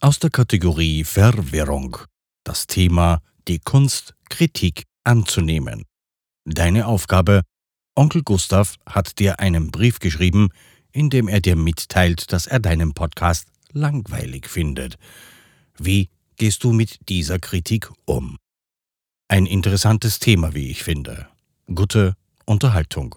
Aus 0.00 0.20
der 0.20 0.30
Kategorie 0.30 1.02
Verwirrung. 1.02 1.96
Das 2.44 2.68
Thema 2.68 3.20
die 3.48 3.58
Kunst, 3.58 4.14
Kritik 4.30 4.84
anzunehmen. 5.02 5.82
Deine 6.44 6.86
Aufgabe, 6.86 7.42
Onkel 7.96 8.22
Gustav 8.22 8.76
hat 8.86 9.18
dir 9.18 9.40
einen 9.40 9.72
Brief 9.72 9.98
geschrieben, 9.98 10.50
in 10.92 11.10
dem 11.10 11.26
er 11.26 11.40
dir 11.40 11.56
mitteilt, 11.56 12.32
dass 12.32 12.46
er 12.46 12.60
deinen 12.60 12.94
Podcast 12.94 13.48
langweilig 13.72 14.46
findet. 14.46 14.98
Wie 15.76 16.10
gehst 16.36 16.62
du 16.62 16.72
mit 16.72 17.00
dieser 17.08 17.40
Kritik 17.40 17.90
um? 18.04 18.36
Ein 19.26 19.46
interessantes 19.46 20.20
Thema, 20.20 20.54
wie 20.54 20.70
ich 20.70 20.84
finde. 20.84 21.28
Gute 21.74 22.14
Unterhaltung. 22.46 23.16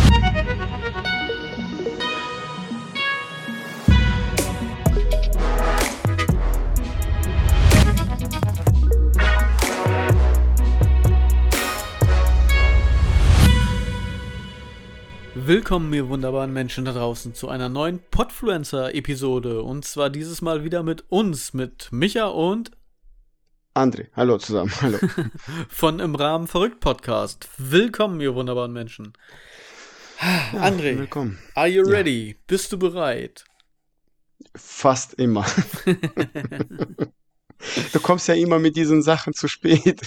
Willkommen, 15.43 15.91
ihr 15.93 16.07
wunderbaren 16.07 16.53
Menschen 16.53 16.85
da 16.85 16.93
draußen, 16.93 17.33
zu 17.33 17.49
einer 17.49 17.67
neuen 17.67 17.99
Podfluencer-Episode. 18.11 19.63
Und 19.63 19.85
zwar 19.85 20.11
dieses 20.11 20.41
Mal 20.43 20.63
wieder 20.63 20.83
mit 20.83 21.05
uns, 21.09 21.53
mit 21.53 21.87
Micha 21.91 22.27
und 22.27 22.69
André, 23.73 24.09
hallo 24.15 24.37
zusammen, 24.37 24.71
hallo. 24.81 24.99
von 25.69 25.99
Im 25.99 26.13
Rahmen 26.13 26.47
Verrückt 26.47 26.79
Podcast. 26.79 27.49
Willkommen, 27.57 28.21
ihr 28.21 28.35
wunderbaren 28.35 28.71
Menschen. 28.71 29.13
Ja, 30.53 30.61
André, 30.61 30.97
willkommen. 30.99 31.39
are 31.55 31.67
you 31.67 31.87
Ja. 31.87 31.97
ready? 31.97 32.37
Bist 32.45 32.71
du 32.71 32.77
bereit? 32.77 33.45
Fast 34.55 35.15
immer. 35.15 35.45
du 37.93 37.99
kommst 38.01 38.27
ja 38.27 38.35
immer 38.35 38.59
mit 38.59 38.75
diesen 38.75 39.01
Sachen 39.01 39.33
zu 39.33 39.47
spät. 39.47 40.05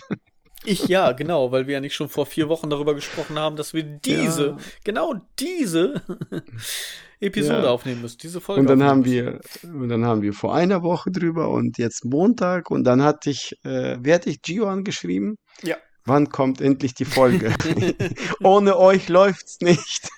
Ich 0.65 0.89
ja, 0.89 1.13
genau, 1.13 1.53
weil 1.53 1.67
wir 1.67 1.75
ja 1.75 1.81
nicht 1.81 1.95
schon 1.95 2.09
vor 2.09 2.27
vier 2.27 2.49
Wochen 2.49 2.71
darüber 2.71 2.95
gesprochen 2.95 3.39
haben, 3.39 3.57
dass 3.57 3.75
wir 3.75 3.83
diese, 3.83 4.47
Ja. 4.47 4.57
genau 4.85 5.15
diese 5.39 6.03
Episode 7.21 7.63
Ja. 7.65 7.71
aufnehmen 7.71 8.03
müssen, 8.03 8.19
diese 8.23 8.41
Folge. 8.41 8.61
Und 8.63 8.67
dann 8.69 8.83
haben 8.83 9.05
wir, 9.05 9.41
und 9.63 9.89
dann 9.89 10.05
haben 10.05 10.23
wir 10.23 10.33
vor 10.33 10.55
einer 10.55 10.83
Woche 10.83 11.11
drüber 11.11 11.49
und 11.51 11.79
jetzt 11.79 12.05
Montag 12.05 12.71
und 12.71 12.85
dann 12.85 13.03
hatte 13.03 13.31
ich, 13.31 13.53
äh, 13.65 13.97
wer 14.01 14.17
hat 14.17 14.27
ich 14.27 14.43
Gio 14.43 14.67
angeschrieben? 14.69 15.37
Ja. 15.63 15.77
Wann 16.07 16.29
kommt 16.29 16.61
endlich 16.61 16.93
die 16.95 17.07
Folge? 17.07 17.55
Ohne 18.43 18.79
euch 18.79 19.09
läuft's 19.09 19.59
nicht. 19.61 20.09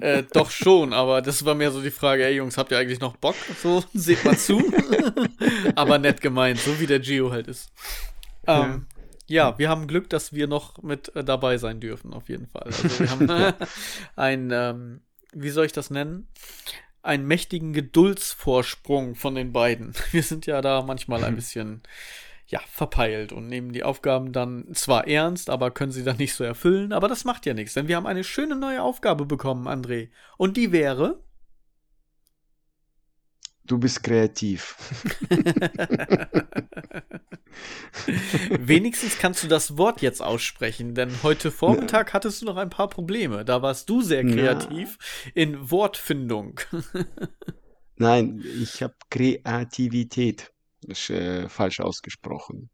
Äh, 0.00 0.22
doch 0.32 0.50
schon, 0.50 0.92
aber 0.92 1.22
das 1.22 1.44
war 1.44 1.54
mehr 1.56 1.72
so 1.72 1.80
die 1.82 1.90
Frage, 1.90 2.24
ey 2.24 2.36
Jungs, 2.36 2.56
habt 2.56 2.70
ihr 2.70 2.78
eigentlich 2.78 3.00
noch 3.00 3.16
Bock? 3.16 3.34
So, 3.62 3.82
seht 3.94 4.24
mal 4.24 4.38
zu. 4.38 4.62
aber 5.74 5.98
nett 5.98 6.20
gemeint, 6.20 6.58
so 6.60 6.78
wie 6.78 6.86
der 6.86 7.00
Gio 7.00 7.32
halt 7.32 7.48
ist. 7.48 7.72
Ähm, 8.46 8.54
ja. 8.56 8.80
Wir 9.58 9.68
haben 9.68 9.86
Glück, 9.86 10.10
dass 10.10 10.32
wir 10.32 10.46
noch 10.46 10.82
mit 10.82 11.14
äh, 11.16 11.24
dabei 11.24 11.58
sein 11.58 11.80
dürfen, 11.80 12.12
auf 12.12 12.28
jeden 12.28 12.46
Fall. 12.46 12.64
Also 12.64 13.00
wir 13.00 13.10
haben 13.10 13.28
äh, 13.28 13.52
ein, 14.16 14.50
ähm, 14.52 15.00
wie 15.32 15.50
soll 15.50 15.66
ich 15.66 15.72
das 15.72 15.90
nennen? 15.90 16.28
Einen 17.02 17.26
mächtigen 17.26 17.72
Geduldsvorsprung 17.72 19.14
von 19.14 19.34
den 19.34 19.52
beiden. 19.52 19.94
Wir 20.12 20.22
sind 20.22 20.46
ja 20.46 20.62
da 20.62 20.82
manchmal 20.82 21.22
ein 21.24 21.34
bisschen, 21.36 21.82
ja, 22.46 22.60
verpeilt 22.66 23.32
und 23.32 23.46
nehmen 23.46 23.72
die 23.72 23.82
Aufgaben 23.82 24.32
dann 24.32 24.72
zwar 24.74 25.06
ernst, 25.06 25.50
aber 25.50 25.70
können 25.70 25.92
sie 25.92 26.04
dann 26.04 26.16
nicht 26.16 26.34
so 26.34 26.44
erfüllen. 26.44 26.92
Aber 26.92 27.08
das 27.08 27.24
macht 27.24 27.44
ja 27.46 27.52
nichts, 27.52 27.74
denn 27.74 27.88
wir 27.88 27.96
haben 27.96 28.06
eine 28.06 28.24
schöne 28.24 28.56
neue 28.56 28.82
Aufgabe 28.82 29.26
bekommen, 29.26 29.68
André. 29.68 30.08
Und 30.38 30.56
die 30.56 30.72
wäre. 30.72 31.23
Du 33.66 33.78
bist 33.78 34.02
kreativ. 34.02 34.76
Wenigstens 38.58 39.18
kannst 39.18 39.42
du 39.42 39.48
das 39.48 39.78
Wort 39.78 40.02
jetzt 40.02 40.22
aussprechen, 40.22 40.94
denn 40.94 41.10
heute 41.22 41.50
Vormittag 41.50 42.12
hattest 42.12 42.42
du 42.42 42.46
noch 42.46 42.56
ein 42.56 42.70
paar 42.70 42.88
Probleme. 42.88 43.44
Da 43.44 43.62
warst 43.62 43.88
du 43.88 44.02
sehr 44.02 44.24
Ja. 44.24 44.34
kreativ 44.34 44.98
in 45.34 45.70
Wortfindung. 45.70 46.60
Nein, 47.96 48.44
ich 48.60 48.82
habe 48.82 48.94
Kreativität. 49.10 50.50
Das 50.82 50.98
ist 50.98 51.10
äh, 51.10 51.48
falsch 51.48 51.80
ausgesprochen. 51.80 52.68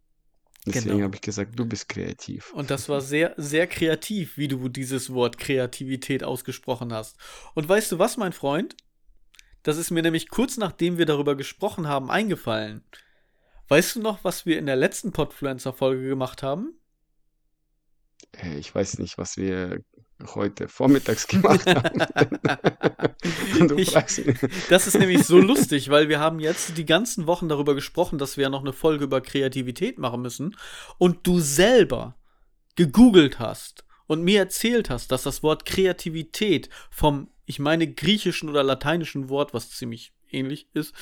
Deswegen 0.66 0.90
Genau. 0.96 1.04
habe 1.04 1.14
ich 1.16 1.20
gesagt, 1.22 1.58
du 1.58 1.64
bist 1.66 1.88
kreativ. 1.88 2.52
Und 2.52 2.70
das 2.70 2.88
war 2.88 3.00
sehr, 3.00 3.34
sehr 3.36 3.66
kreativ, 3.66 4.36
wie 4.36 4.48
du 4.48 4.68
dieses 4.68 5.12
Wort 5.12 5.38
Kreativität 5.38 6.24
ausgesprochen 6.24 6.92
hast. 6.92 7.16
Und 7.54 7.68
weißt 7.68 7.92
du 7.92 7.98
was, 7.98 8.16
mein 8.16 8.32
Freund? 8.32 8.76
Das 9.62 9.76
ist 9.76 9.90
mir 9.90 10.02
nämlich 10.02 10.28
kurz 10.28 10.56
nachdem 10.56 10.98
wir 10.98 11.06
darüber 11.06 11.36
gesprochen 11.36 11.88
haben 11.88 12.10
eingefallen. 12.10 12.84
Weißt 13.68 13.96
du 13.96 14.00
noch, 14.00 14.24
was 14.24 14.46
wir 14.46 14.58
in 14.58 14.66
der 14.66 14.76
letzten 14.76 15.12
Podfluencer-Folge 15.12 16.08
gemacht 16.08 16.42
haben? 16.42 16.74
Äh, 18.32 18.58
Ich 18.58 18.74
weiß 18.74 18.98
nicht, 18.98 19.16
was 19.18 19.36
wir 19.36 19.84
heute 20.34 20.68
vormittags 20.68 21.26
gemacht 21.28 21.66
haben. 21.66 22.00
Ich-. 23.76 23.92
Das 24.68 24.86
ist 24.86 24.98
nämlich 24.98 25.24
so 25.24 25.38
lustig, 25.38 25.90
weil 25.90 26.08
wir 26.08 26.20
haben 26.20 26.40
jetzt 26.40 26.76
die 26.76 26.86
ganzen 26.86 27.26
Wochen 27.26 27.48
darüber 27.48 27.74
gesprochen, 27.74 28.18
dass 28.18 28.36
wir 28.36 28.42
ja 28.44 28.50
noch 28.50 28.60
eine 28.60 28.72
Folge 28.72 29.04
über 29.04 29.20
Kreativität 29.20 29.98
machen 29.98 30.22
müssen. 30.22 30.56
Und 30.98 31.26
du 31.26 31.40
selber 31.40 32.16
gegoogelt 32.76 33.38
hast 33.38 33.84
und 34.06 34.22
mir 34.22 34.40
erzählt 34.40 34.90
hast, 34.90 35.12
dass 35.12 35.22
das 35.22 35.42
Wort 35.42 35.64
Kreativität 35.66 36.68
vom, 36.90 37.30
ich 37.50 37.58
meine, 37.58 37.92
griechischen 37.92 38.48
oder 38.48 38.62
lateinischen 38.62 39.28
Wort, 39.28 39.52
was 39.52 39.70
ziemlich 39.70 40.12
ähnlich 40.30 40.68
ist, 40.72 40.94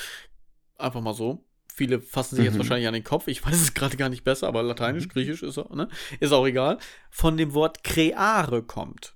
einfach 0.77 1.01
mal 1.01 1.13
so. 1.13 1.45
Viele 1.73 2.01
fassen 2.01 2.35
sich 2.35 2.43
jetzt 2.45 2.55
Mhm. 2.55 2.59
wahrscheinlich 2.59 2.87
an 2.87 2.93
den 2.93 3.03
Kopf. 3.03 3.27
Ich 3.27 3.43
weiß 3.45 3.61
es 3.61 3.73
gerade 3.73 3.95
gar 3.95 4.09
nicht 4.09 4.23
besser, 4.23 4.47
aber 4.47 4.63
lateinisch, 4.63 5.07
griechisch 5.07 5.43
ist, 5.43 5.57
auch, 5.57 5.69
ne? 5.73 5.87
ist 6.19 6.31
auch 6.33 6.45
egal. 6.45 6.77
Von 7.09 7.37
dem 7.37 7.53
Wort 7.53 7.83
creare 7.83 8.63
kommt. 8.63 9.15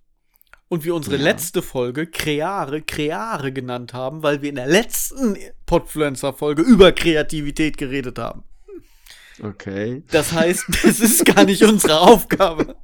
Und 0.69 0.83
wir 0.85 0.95
unsere 0.95 1.17
Ja. 1.17 1.23
letzte 1.23 1.61
Folge 1.61 2.07
Creare, 2.07 2.81
Creare 2.81 3.51
genannt 3.51 3.93
haben, 3.93 4.23
weil 4.23 4.41
wir 4.41 4.49
in 4.49 4.55
der 4.55 4.65
letzten 4.67 5.37
Podfluencer-Folge 5.65 6.61
über 6.61 6.91
Kreativität 6.91 7.77
geredet 7.77 8.17
haben. 8.17 8.43
Okay. 9.41 10.03
Das 10.11 10.31
heißt, 10.31 10.65
das 10.83 10.99
ist 10.99 11.25
gar 11.25 11.43
nicht 11.43 11.63
unsere 11.63 11.99
Aufgabe. 11.99 12.75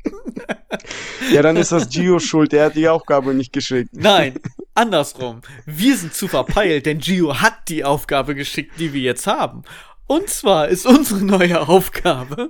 Ja, 1.32 1.42
dann 1.42 1.58
ist 1.58 1.72
das 1.72 1.90
Gio 1.90 2.20
schuld. 2.20 2.54
Er 2.54 2.66
hat 2.66 2.76
die 2.76 2.88
Aufgabe 2.88 3.34
nicht 3.34 3.54
geschickt. 3.54 3.90
Nein, 3.94 4.40
andersrum. 4.74 5.42
Wir 5.66 5.98
sind 5.98 6.14
zu 6.14 6.28
verpeilt, 6.28 6.86
denn 6.86 7.00
Gio 7.00 7.40
hat 7.40 7.70
die 7.70 7.84
Aufgabe 7.84 8.36
geschickt, 8.36 8.80
die 8.80 8.94
wir 8.94 9.02
jetzt 9.02 9.28
haben. 9.28 9.64
Und 10.10 10.28
zwar 10.28 10.70
ist 10.70 10.88
unsere 10.88 11.24
neue 11.24 11.68
Aufgabe, 11.68 12.50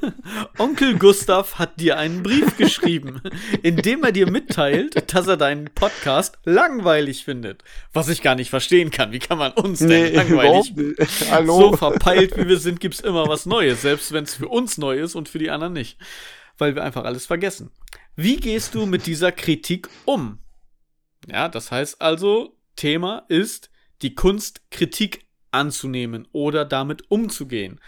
Onkel 0.58 0.98
Gustav 0.98 1.58
hat 1.58 1.80
dir 1.80 1.96
einen 1.96 2.22
Brief 2.22 2.58
geschrieben, 2.58 3.22
in 3.62 3.76
dem 3.76 4.04
er 4.04 4.12
dir 4.12 4.30
mitteilt, 4.30 5.14
dass 5.14 5.26
er 5.26 5.38
deinen 5.38 5.70
Podcast 5.74 6.36
langweilig 6.44 7.24
findet. 7.24 7.64
Was 7.94 8.10
ich 8.10 8.20
gar 8.20 8.34
nicht 8.34 8.50
verstehen 8.50 8.90
kann. 8.90 9.12
Wie 9.12 9.18
kann 9.18 9.38
man 9.38 9.52
uns 9.52 9.78
denn 9.78 10.14
langweilig 10.14 10.72
überhaupt 10.72 10.76
nicht. 10.76 11.30
Hallo. 11.30 11.70
so 11.70 11.76
verpeilt 11.78 12.36
wie 12.36 12.46
wir 12.46 12.58
sind, 12.58 12.80
gibt's 12.80 13.00
immer 13.00 13.26
was 13.28 13.46
Neues, 13.46 13.80
selbst 13.80 14.12
wenn 14.12 14.24
es 14.24 14.34
für 14.34 14.48
uns 14.48 14.76
neu 14.76 14.98
ist 15.00 15.14
und 15.14 15.26
für 15.30 15.38
die 15.38 15.48
anderen 15.48 15.72
nicht. 15.72 15.96
Weil 16.58 16.74
wir 16.74 16.84
einfach 16.84 17.04
alles 17.04 17.24
vergessen. 17.24 17.70
Wie 18.14 18.36
gehst 18.36 18.74
du 18.74 18.84
mit 18.84 19.06
dieser 19.06 19.32
Kritik 19.32 19.88
um? 20.04 20.38
Ja, 21.26 21.48
das 21.48 21.70
heißt 21.70 22.02
also, 22.02 22.58
Thema 22.76 23.24
ist 23.28 23.70
die 24.02 24.14
Kunst, 24.14 24.70
Kritik 24.70 25.29
anzunehmen 25.50 26.28
oder 26.32 26.64
damit 26.64 27.10
umzugehen. 27.10 27.80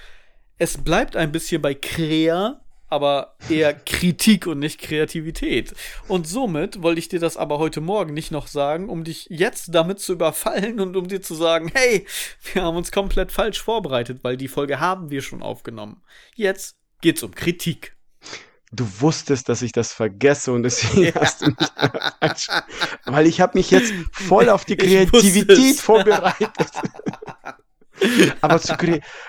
Es 0.59 0.79
bleibt 0.79 1.17
ein 1.17 1.32
bisschen 1.32 1.61
bei 1.62 1.75
Krea, 1.75 2.61
aber 2.88 3.37
eher 3.49 3.73
Kritik 3.73 4.47
und 4.47 4.59
nicht 4.59 4.79
Kreativität. 4.79 5.73
Und 6.09 6.29
somit 6.29 6.82
wollte 6.82 6.99
ich 6.99 7.09
dir 7.09 7.20
das 7.20 7.38
aber 7.38 7.59
heute 7.59 7.81
Morgen 7.81 8.12
nicht 8.12 8.31
noch 8.31 8.47
sagen, 8.47 8.91
um 8.91 9.03
dich 9.03 9.29
jetzt 9.31 9.75
damit 9.75 9.99
zu 9.99 10.12
überfallen 10.12 10.79
und 10.79 10.94
um 10.94 11.09
dir 11.09 11.23
zu 11.23 11.35
sagen, 11.35 11.70
hey, 11.73 12.06
wir 12.53 12.62
haben 12.62 12.76
uns 12.76 12.93
komplett 12.93 13.32
falsch 13.32 13.62
vorbereitet, 13.62 14.19
weil 14.23 14.37
die 14.37 14.49
Folge 14.49 14.79
haben 14.79 15.11
wir 15.11 15.23
schon 15.23 15.43
aufgenommen. 15.43 16.03
Jetzt 16.35 16.76
geht's 17.00 17.23
um 17.23 17.35
Kritik. 17.35 17.97
Du 18.73 18.87
wusstest, 19.00 19.49
dass 19.49 19.62
ich 19.62 19.73
das 19.73 19.93
vergesse 19.93 20.53
und 20.53 20.62
deswegen 20.62 21.05
Ja. 21.05 21.15
hast 21.20 21.43
du 21.43 21.47
mich 21.47 22.49
Weil 23.06 23.26
ich 23.26 23.41
habe 23.41 23.56
mich 23.56 23.70
jetzt 23.70 23.93
voll 24.12 24.50
auf 24.50 24.67
die 24.67 24.76
Kreativität 24.76 25.76
vorbereitet. 25.76 26.50
Aber 28.41 28.61
zu 28.61 28.75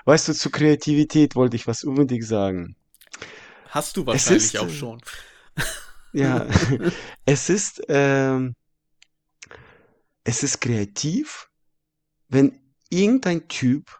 weißt 0.05 0.27
du, 0.27 0.33
zu 0.33 0.49
Kreativität 0.49 1.35
wollte 1.35 1.55
ich 1.55 1.67
was 1.67 1.83
unbedingt 1.83 2.25
sagen. 2.25 2.75
Hast 3.69 3.97
du 3.97 4.05
wahrscheinlich 4.05 4.53
ist, 4.53 4.57
auch 4.57 4.67
äh, 4.67 4.73
schon. 4.73 5.01
ja, 6.13 6.47
es 7.25 7.49
ist, 7.49 7.81
ähm, 7.87 8.55
es 10.23 10.43
ist 10.43 10.61
kreativ, 10.61 11.49
wenn 12.29 12.59
irgendein 12.89 13.47
Typ 13.47 13.99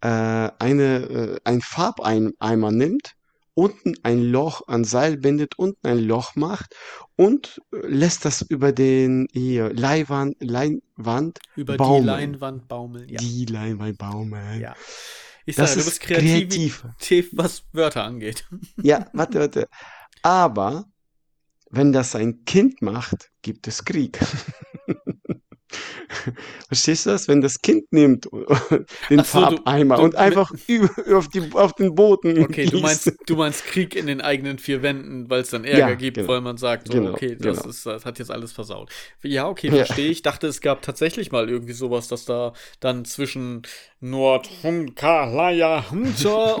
äh, 0.00 0.08
eine, 0.08 0.96
äh, 0.96 1.40
ein 1.44 1.60
Farbeimer 1.60 2.72
nimmt, 2.72 3.14
unten 3.54 3.94
ein 4.02 4.22
Loch 4.22 4.62
an 4.68 4.84
Seil 4.84 5.16
bindet, 5.16 5.58
unten 5.58 5.86
ein 5.86 5.98
Loch 5.98 6.34
macht 6.36 6.74
und 7.16 7.60
äh, 7.72 7.86
lässt 7.86 8.24
das 8.24 8.42
über 8.42 8.72
den 8.72 9.26
hier, 9.32 9.72
Leihwand, 9.72 10.36
Leinwand 10.40 11.38
Über 11.56 11.74
die 11.74 11.78
baumeln. 11.78 12.04
Leinwand 12.06 12.68
baumeln. 12.68 13.08
Ja. 13.08 13.18
Die 13.18 13.44
Leinwand 13.46 13.98
baumeln. 13.98 14.60
ja. 14.60 14.74
Ich 15.46 15.56
Das 15.56 15.70
sage, 15.70 15.82
du 15.82 15.88
ist 15.88 15.98
bist 15.98 16.00
kreativ, 16.02 16.82
kreativ. 16.82 17.30
was 17.32 17.64
Wörter 17.72 18.04
angeht. 18.04 18.46
Ja, 18.82 19.06
warte, 19.12 19.40
warte. 19.40 19.68
Aber 20.22 20.84
wenn 21.70 21.92
das 21.92 22.14
ein 22.14 22.44
Kind 22.44 22.82
macht, 22.82 23.30
gibt 23.42 23.66
es 23.68 23.84
Krieg. 23.84 24.18
Verstehst 26.68 27.06
du 27.06 27.10
das? 27.10 27.28
Wenn 27.28 27.40
das 27.40 27.60
Kind 27.62 27.92
nimmt 27.92 28.28
den 29.10 29.24
so, 29.24 29.46
du- 29.46 29.56
Farbeimer 29.56 29.96
du- 29.96 30.02
und 30.02 30.16
einfach 30.16 30.50
über, 30.66 31.18
auf, 31.18 31.28
die, 31.28 31.42
auf 31.52 31.72
den 31.74 31.94
Boden 31.94 32.38
Okay, 32.44 32.66
du 32.66 32.78
meinst, 32.80 33.12
du 33.26 33.36
meinst 33.36 33.64
Krieg 33.64 33.94
in 33.94 34.06
den 34.06 34.20
eigenen 34.20 34.58
vier 34.58 34.82
Wänden, 34.82 35.28
weil 35.30 35.40
es 35.42 35.50
dann 35.50 35.64
Ärger 35.64 35.78
Ja, 35.90 35.94
gibt, 35.94 36.16
genau. 36.16 36.28
weil 36.28 36.40
man 36.40 36.56
sagt, 36.56 36.88
so, 36.88 36.94
Genau, 36.94 37.12
okay, 37.12 37.36
das, 37.36 37.58
genau. 37.58 37.70
ist, 37.70 37.86
das 37.86 38.04
hat 38.04 38.18
jetzt 38.18 38.30
alles 38.30 38.52
versaut. 38.52 38.90
Ja, 39.22 39.48
okay, 39.48 39.68
Ja. 39.68 39.76
verstehe 39.76 40.10
ich. 40.10 40.22
Dachte, 40.22 40.46
es 40.46 40.60
gab 40.60 40.82
tatsächlich 40.82 41.30
mal 41.32 41.48
irgendwie 41.48 41.72
sowas, 41.72 42.08
dass 42.08 42.24
da 42.24 42.52
dann 42.80 43.04
zwischen 43.04 43.62
Nordhunkalaya 44.00 45.84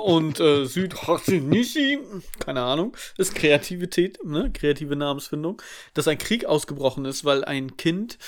und 0.04 0.40
äh, 0.40 0.64
Südhorsinishi, 0.66 1.98
keine 2.38 2.62
Ahnung, 2.62 2.96
ist 3.16 3.34
Kreativität, 3.34 4.18
ne, 4.24 4.50
kreative 4.52 4.96
Namensfindung, 4.96 5.60
dass 5.94 6.08
ein 6.08 6.18
Krieg 6.18 6.44
ausgebrochen 6.44 7.04
ist, 7.04 7.24
weil 7.24 7.44
ein 7.44 7.76
Kind 7.76 8.18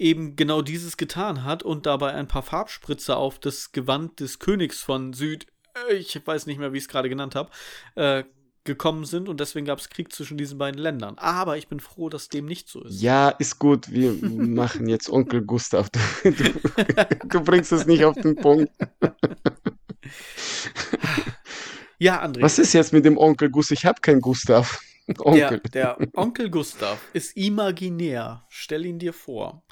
eben 0.00 0.34
genau 0.34 0.62
dieses 0.62 0.96
getan 0.96 1.44
hat 1.44 1.62
und 1.62 1.86
dabei 1.86 2.12
ein 2.14 2.26
paar 2.26 2.42
Farbspritzer 2.42 3.16
auf 3.16 3.38
das 3.38 3.72
Gewand 3.72 4.20
des 4.20 4.38
Königs 4.38 4.80
von 4.80 5.12
Süd, 5.12 5.46
äh, 5.88 5.94
ich 5.94 6.20
weiß 6.24 6.46
nicht 6.46 6.58
mehr, 6.58 6.72
wie 6.72 6.78
ich 6.78 6.84
es 6.84 6.88
gerade 6.88 7.08
genannt 7.08 7.34
habe, 7.34 7.50
äh, 7.94 8.24
gekommen 8.64 9.04
sind 9.04 9.28
und 9.28 9.40
deswegen 9.40 9.66
gab 9.66 9.78
es 9.78 9.88
Krieg 9.88 10.12
zwischen 10.12 10.36
diesen 10.36 10.58
beiden 10.58 10.80
Ländern. 10.80 11.16
Aber 11.18 11.56
ich 11.56 11.68
bin 11.68 11.80
froh, 11.80 12.08
dass 12.08 12.28
dem 12.28 12.46
nicht 12.46 12.68
so 12.68 12.82
ist. 12.84 13.00
Ja, 13.00 13.30
ist 13.30 13.58
gut. 13.58 13.90
Wir 13.90 14.12
machen 14.22 14.86
jetzt 14.88 15.08
Onkel 15.10 15.42
Gustav. 15.42 15.88
Du, 15.90 16.30
du, 16.30 16.52
du 17.24 17.40
bringst 17.40 17.72
es 17.72 17.86
nicht 17.86 18.04
auf 18.04 18.16
den 18.16 18.36
Punkt. 18.36 18.70
Ja, 21.98 22.24
André. 22.24 22.40
Was 22.42 22.58
ist 22.58 22.72
jetzt 22.72 22.92
mit 22.92 23.04
dem 23.04 23.18
Onkel 23.18 23.50
Gustav? 23.50 23.78
Ich 23.78 23.84
habe 23.84 24.00
keinen 24.00 24.20
Gustav. 24.20 24.80
Der, 25.06 25.26
Onkel. 25.26 25.60
der 25.74 25.98
Onkel 26.14 26.50
Gustav 26.50 26.98
ist 27.12 27.36
imaginär. 27.36 28.44
Stell 28.48 28.86
ihn 28.86 28.98
dir 28.98 29.12
vor. 29.12 29.62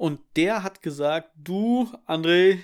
Und 0.00 0.22
der 0.34 0.62
hat 0.62 0.80
gesagt, 0.80 1.28
du, 1.34 1.86
André, 2.06 2.58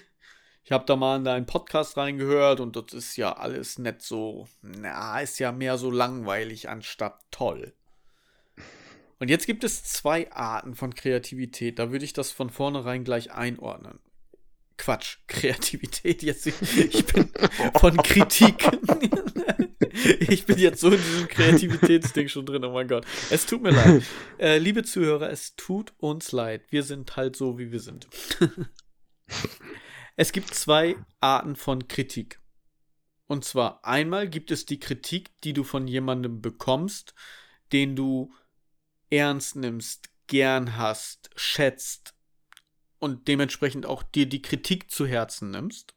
ich 0.65 0.73
habe 0.73 0.87
da 0.87 0.97
mal 0.97 1.17
in 1.19 1.25
deinen 1.25 1.45
Podcast 1.45 1.99
reingehört 1.99 2.61
und 2.61 2.77
das 2.77 2.95
ist 2.95 3.19
ja 3.19 3.37
alles 3.37 3.79
nicht 3.79 4.01
so, 4.01 4.49
na, 4.63 5.21
ist 5.21 5.39
ja 5.39 5.53
mehr 5.53 5.77
so 5.77 5.91
langweilig 5.91 6.71
anstatt 6.71 7.21
toll. 7.31 7.75
Und 9.19 9.29
jetzt 9.29 9.45
gibt 9.45 9.65
es 9.65 9.85
zwei 9.85 10.33
Arten 10.33 10.75
von 10.75 10.95
Kreativität. 10.95 11.79
Da 11.79 11.93
würde 11.93 12.07
ich 12.07 12.15
das 12.15 12.33
von 12.33 12.49
vornherein 12.49 13.05
gleich 13.05 13.33
einordnen. 13.33 13.99
Quatsch, 14.87 15.19
Kreativität. 15.27 16.23
Jetzt, 16.23 16.47
ich 16.47 17.05
bin 17.07 17.29
von 17.79 17.97
Kritik. 17.99 18.65
Ich 20.29 20.45
bin 20.45 20.59
jetzt 20.59 20.81
so 20.81 20.91
in 20.91 21.01
diesem 21.01 21.27
Kreativitätsding 21.27 22.29
schon 22.29 22.45
drin, 22.45 22.63
oh 22.65 22.73
mein 22.73 22.87
Gott. 22.87 23.07
Es 23.31 23.47
tut 23.47 23.63
mir 23.63 23.71
leid. 23.71 24.03
Äh, 24.39 24.59
liebe 24.59 24.83
Zuhörer, 24.83 25.31
es 25.31 25.57
tut 25.57 25.95
uns 25.97 26.33
leid. 26.33 26.67
Wir 26.71 26.83
sind 26.83 27.17
halt 27.17 27.35
so, 27.35 27.59
wie 27.59 27.73
wir 27.73 27.81
sind. 27.81 28.07
es 30.17 30.33
gibt 30.33 30.55
zwei 30.55 30.97
Arten 31.21 31.57
von 31.57 31.89
Kritik. 31.89 32.41
Und 33.27 33.47
zwar 33.47 33.85
einmal 33.87 34.29
gibt 34.29 34.51
es 34.51 34.67
die 34.67 34.79
Kritik, 34.79 35.31
die 35.41 35.55
du 35.55 35.65
von 35.65 35.89
jemandem 35.89 36.43
bekommst, 36.43 37.15
den 37.73 37.97
du 37.97 38.35
ernst 39.09 39.57
nimmst, 39.57 40.11
gern 40.27 40.77
hast, 40.77 41.31
schätzt 41.37 42.16
und 42.99 43.29
dementsprechend 43.29 43.87
auch 43.87 44.03
dir 44.03 44.27
die 44.27 44.43
Kritik 44.43 44.91
zu 44.91 45.07
Herzen 45.07 45.51
nimmst. 45.51 45.95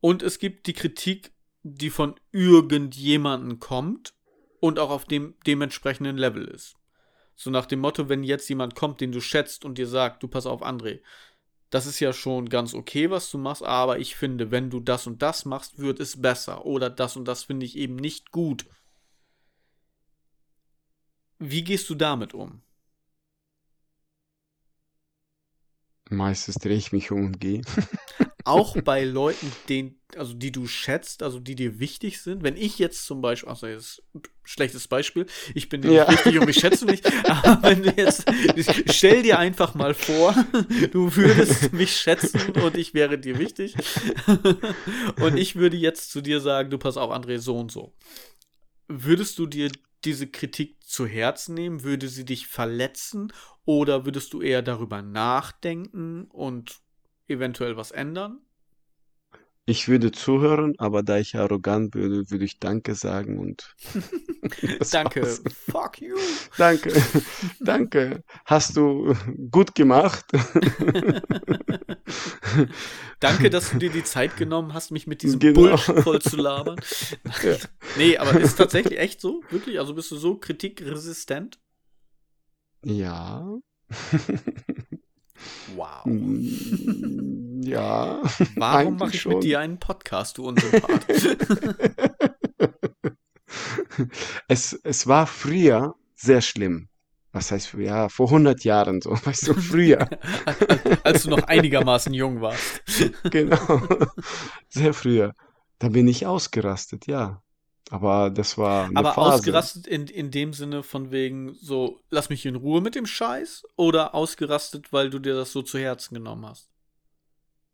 Und 0.00 0.22
es 0.22 0.38
gibt 0.38 0.66
die 0.66 0.72
Kritik, 0.72 1.32
die 1.62 1.90
von 1.90 2.16
irgendjemanden 2.32 3.60
kommt 3.60 4.14
und 4.60 4.78
auch 4.78 4.90
auf 4.90 5.04
dem 5.04 5.34
dementsprechenden 5.46 6.16
Level 6.16 6.46
ist. 6.46 6.76
So 7.34 7.50
nach 7.50 7.66
dem 7.66 7.80
Motto, 7.80 8.08
wenn 8.08 8.24
jetzt 8.24 8.48
jemand 8.48 8.74
kommt, 8.74 9.00
den 9.00 9.12
du 9.12 9.20
schätzt 9.20 9.64
und 9.64 9.78
dir 9.78 9.86
sagt, 9.86 10.22
du 10.22 10.28
pass 10.28 10.46
auf, 10.46 10.62
André, 10.62 11.00
das 11.70 11.86
ist 11.86 12.00
ja 12.00 12.12
schon 12.12 12.48
ganz 12.48 12.74
okay, 12.74 13.10
was 13.10 13.30
du 13.30 13.38
machst, 13.38 13.62
aber 13.62 13.98
ich 13.98 14.14
finde, 14.14 14.50
wenn 14.50 14.68
du 14.68 14.78
das 14.78 15.06
und 15.06 15.22
das 15.22 15.44
machst, 15.44 15.78
wird 15.78 16.00
es 16.00 16.20
besser. 16.20 16.66
Oder 16.66 16.90
das 16.90 17.16
und 17.16 17.26
das 17.26 17.44
finde 17.44 17.64
ich 17.64 17.76
eben 17.76 17.96
nicht 17.96 18.30
gut. 18.30 18.66
Wie 21.38 21.64
gehst 21.64 21.88
du 21.88 21.94
damit 21.94 22.34
um? 22.34 22.62
Meistens 26.12 26.56
drehe 26.56 26.76
ich 26.76 26.92
mich 26.92 27.10
um 27.10 27.26
und 27.26 27.40
gehe. 27.40 27.62
Auch 28.44 28.76
bei 28.82 29.04
Leuten, 29.04 29.52
den, 29.68 30.00
also 30.16 30.34
die 30.34 30.50
du 30.50 30.66
schätzt, 30.66 31.22
also 31.22 31.38
die 31.38 31.54
dir 31.54 31.78
wichtig 31.78 32.20
sind. 32.20 32.42
Wenn 32.42 32.56
ich 32.56 32.78
jetzt 32.80 33.06
zum 33.06 33.20
Beispiel, 33.20 33.48
also 33.48 33.68
das 33.68 33.84
ist 33.84 34.02
ein 34.14 34.22
schlechtes 34.42 34.88
Beispiel, 34.88 35.26
ich 35.54 35.68
bin 35.68 35.80
dir 35.82 35.92
Ja. 35.92 36.10
nicht 36.10 36.24
wichtig 36.24 36.40
und 36.40 36.48
ich 36.50 36.58
schätze 36.58 36.84
mich, 36.84 37.02
aber 37.28 37.62
wenn 37.62 37.84
du 37.84 37.90
jetzt, 37.96 38.24
stell 38.90 39.22
dir 39.22 39.38
einfach 39.38 39.74
mal 39.74 39.94
vor, 39.94 40.34
du 40.90 41.14
würdest 41.14 41.72
mich 41.72 41.96
schätzen 41.96 42.50
und 42.62 42.76
ich 42.76 42.94
wäre 42.94 43.16
dir 43.16 43.38
wichtig 43.38 43.76
und 45.20 45.36
ich 45.36 45.54
würde 45.54 45.76
jetzt 45.76 46.10
zu 46.10 46.20
dir 46.20 46.40
sagen, 46.40 46.68
du 46.70 46.78
pass 46.78 46.96
auf, 46.96 47.12
André, 47.12 47.38
so 47.38 47.56
und 47.56 47.70
so. 47.70 47.94
Würdest 48.88 49.38
du 49.38 49.46
dir 49.46 49.70
diese 50.04 50.26
Kritik 50.26 50.82
zu 50.84 51.06
Herzen 51.06 51.54
nehmen? 51.54 51.84
Würde 51.84 52.08
sie 52.08 52.24
dich 52.24 52.48
verletzen? 52.48 53.32
Oder 53.64 54.04
würdest 54.04 54.32
du 54.32 54.42
eher 54.42 54.62
darüber 54.62 55.02
nachdenken 55.02 56.24
und 56.24 56.80
eventuell 57.28 57.76
was 57.76 57.90
ändern? 57.90 58.40
Ich 59.64 59.86
würde 59.86 60.10
zuhören, 60.10 60.74
aber 60.78 61.04
da 61.04 61.18
ich 61.18 61.36
arrogant 61.36 61.94
würde, 61.94 62.28
würde 62.30 62.44
ich 62.44 62.58
Danke 62.58 62.96
sagen 62.96 63.38
und. 63.38 63.76
Danke. 64.90 65.22
war's. 65.22 65.40
Fuck 65.70 66.00
you. 66.00 66.16
Danke. 66.58 66.92
Danke. 67.60 68.24
Hast 68.44 68.76
du 68.76 69.14
gut 69.52 69.76
gemacht. 69.76 70.24
Danke, 73.20 73.50
dass 73.50 73.70
du 73.70 73.78
dir 73.78 73.90
die 73.90 74.02
Zeit 74.02 74.36
genommen 74.36 74.74
hast, 74.74 74.90
mich 74.90 75.06
mit 75.06 75.22
diesem 75.22 75.38
Genau. 75.38 75.60
Bullshit 75.60 76.00
voll 76.00 76.20
zu 76.20 76.36
labern. 76.36 76.80
Ja. 77.44 77.56
Nee, 77.96 78.16
aber 78.18 78.40
ist 78.40 78.56
tatsächlich 78.56 78.98
echt 78.98 79.20
so? 79.20 79.42
Wirklich? 79.50 79.78
Also 79.78 79.94
bist 79.94 80.10
du 80.10 80.16
so 80.16 80.36
kritikresistent? 80.38 81.60
Ja. 82.84 83.46
Wow. 85.76 86.04
Mm, 86.06 87.60
Ja. 87.62 88.20
Warum 88.56 88.96
mache 88.96 89.10
ich 89.14 89.20
schon. 89.22 89.34
mit 89.34 89.44
dir 89.44 89.60
einen 89.60 89.78
Podcast, 89.78 90.38
du 90.38 90.46
Unsympath? 90.48 91.06
Es, 94.48 94.72
es 94.84 95.06
war 95.06 95.26
früher 95.26 95.94
sehr 96.14 96.40
schlimm. 96.40 96.88
Was 97.32 97.50
heißt 97.50 97.68
früher? 97.68 97.86
Ja, 97.86 98.08
vor 98.08 98.26
100 98.28 98.64
Jahren 98.64 99.00
so. 99.00 99.10
Weißt 99.24 99.48
du, 99.48 99.54
früher. 99.54 100.08
Als 101.04 101.22
du 101.24 101.30
noch 101.30 101.42
einigermaßen 101.44 102.12
jung 102.12 102.40
warst. 102.40 102.82
Genau. 103.30 103.80
Sehr 104.68 104.92
früher. 104.94 105.34
Da 105.78 105.88
bin 105.88 106.06
ich 106.08 106.26
ausgerastet, 106.26 107.06
ja. 107.06 107.42
Aber 107.90 108.30
das 108.30 108.58
war 108.58 108.90
Aber 108.94 109.18
Phase. 109.18 109.62
ausgerastet 109.62 109.86
in, 109.86 110.06
in 110.06 110.30
dem 110.30 110.52
Sinne 110.54 110.82
von 110.82 111.10
wegen 111.10 111.54
so, 111.54 112.00
lass 112.10 112.28
mich 112.30 112.46
in 112.46 112.56
Ruhe 112.56 112.80
mit 112.80 112.94
dem 112.94 113.06
Scheiß? 113.06 113.64
Oder 113.76 114.14
ausgerastet, 114.14 114.92
weil 114.92 115.10
du 115.10 115.18
dir 115.18 115.34
das 115.34 115.52
so 115.52 115.62
zu 115.62 115.78
Herzen 115.78 116.14
genommen 116.14 116.46
hast? 116.46 116.70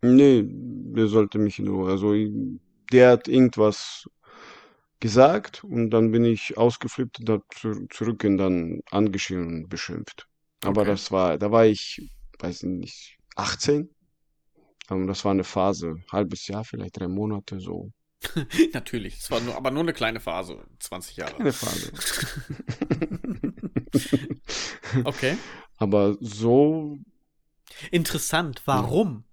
Nee, 0.03 0.45
der 0.47 1.09
sollte 1.09 1.39
mich 1.39 1.59
nur. 1.59 1.89
Also, 1.89 2.15
der 2.93 3.11
hat 3.13 3.29
irgendwas 3.29 4.09
gesagt 5.01 5.65
und 5.65 5.91
dann 5.91 6.13
bin 6.13 6.25
ich 6.25 6.57
ausgeflippt 6.59 7.21
und 7.21 7.31
hab 7.31 7.43
zu, 7.55 7.87
zurück 7.91 8.25
und 8.25 8.39
dann 8.39 8.81
angeschrien 8.91 9.47
und 9.47 9.69
beschimpft. 9.69 10.29
Aber 10.65 10.85
Okay. 10.85 10.87
das 10.87 11.11
war, 11.13 11.39
da 11.39 11.51
war 11.53 11.67
ich, 11.67 12.11
weiß 12.41 12.65
nicht, 12.65 13.19
18. 13.37 13.91
Und 14.91 15.07
das 15.09 15.25
war 15.25 15.33
eine 15.33 15.45
Phase, 15.45 15.97
halbes 16.13 16.49
Jahr, 16.49 16.65
vielleicht 16.65 16.99
drei 17.01 17.09
Monate, 17.09 17.61
so. 17.61 17.93
Natürlich, 18.73 19.19
es 19.19 19.31
war 19.31 19.41
nur, 19.41 19.57
aber 19.57 19.71
nur 19.71 19.83
eine 19.83 19.93
kleine 19.93 20.21
Phase, 20.21 20.65
20 20.81 21.17
Jahre. 21.17 21.37
Eine 21.37 21.53
Phase. 21.53 21.93
Okay. 25.05 25.37
Aber 25.77 26.17
so, 26.21 26.99
Interessant, 27.91 28.63
warum? 28.67 29.25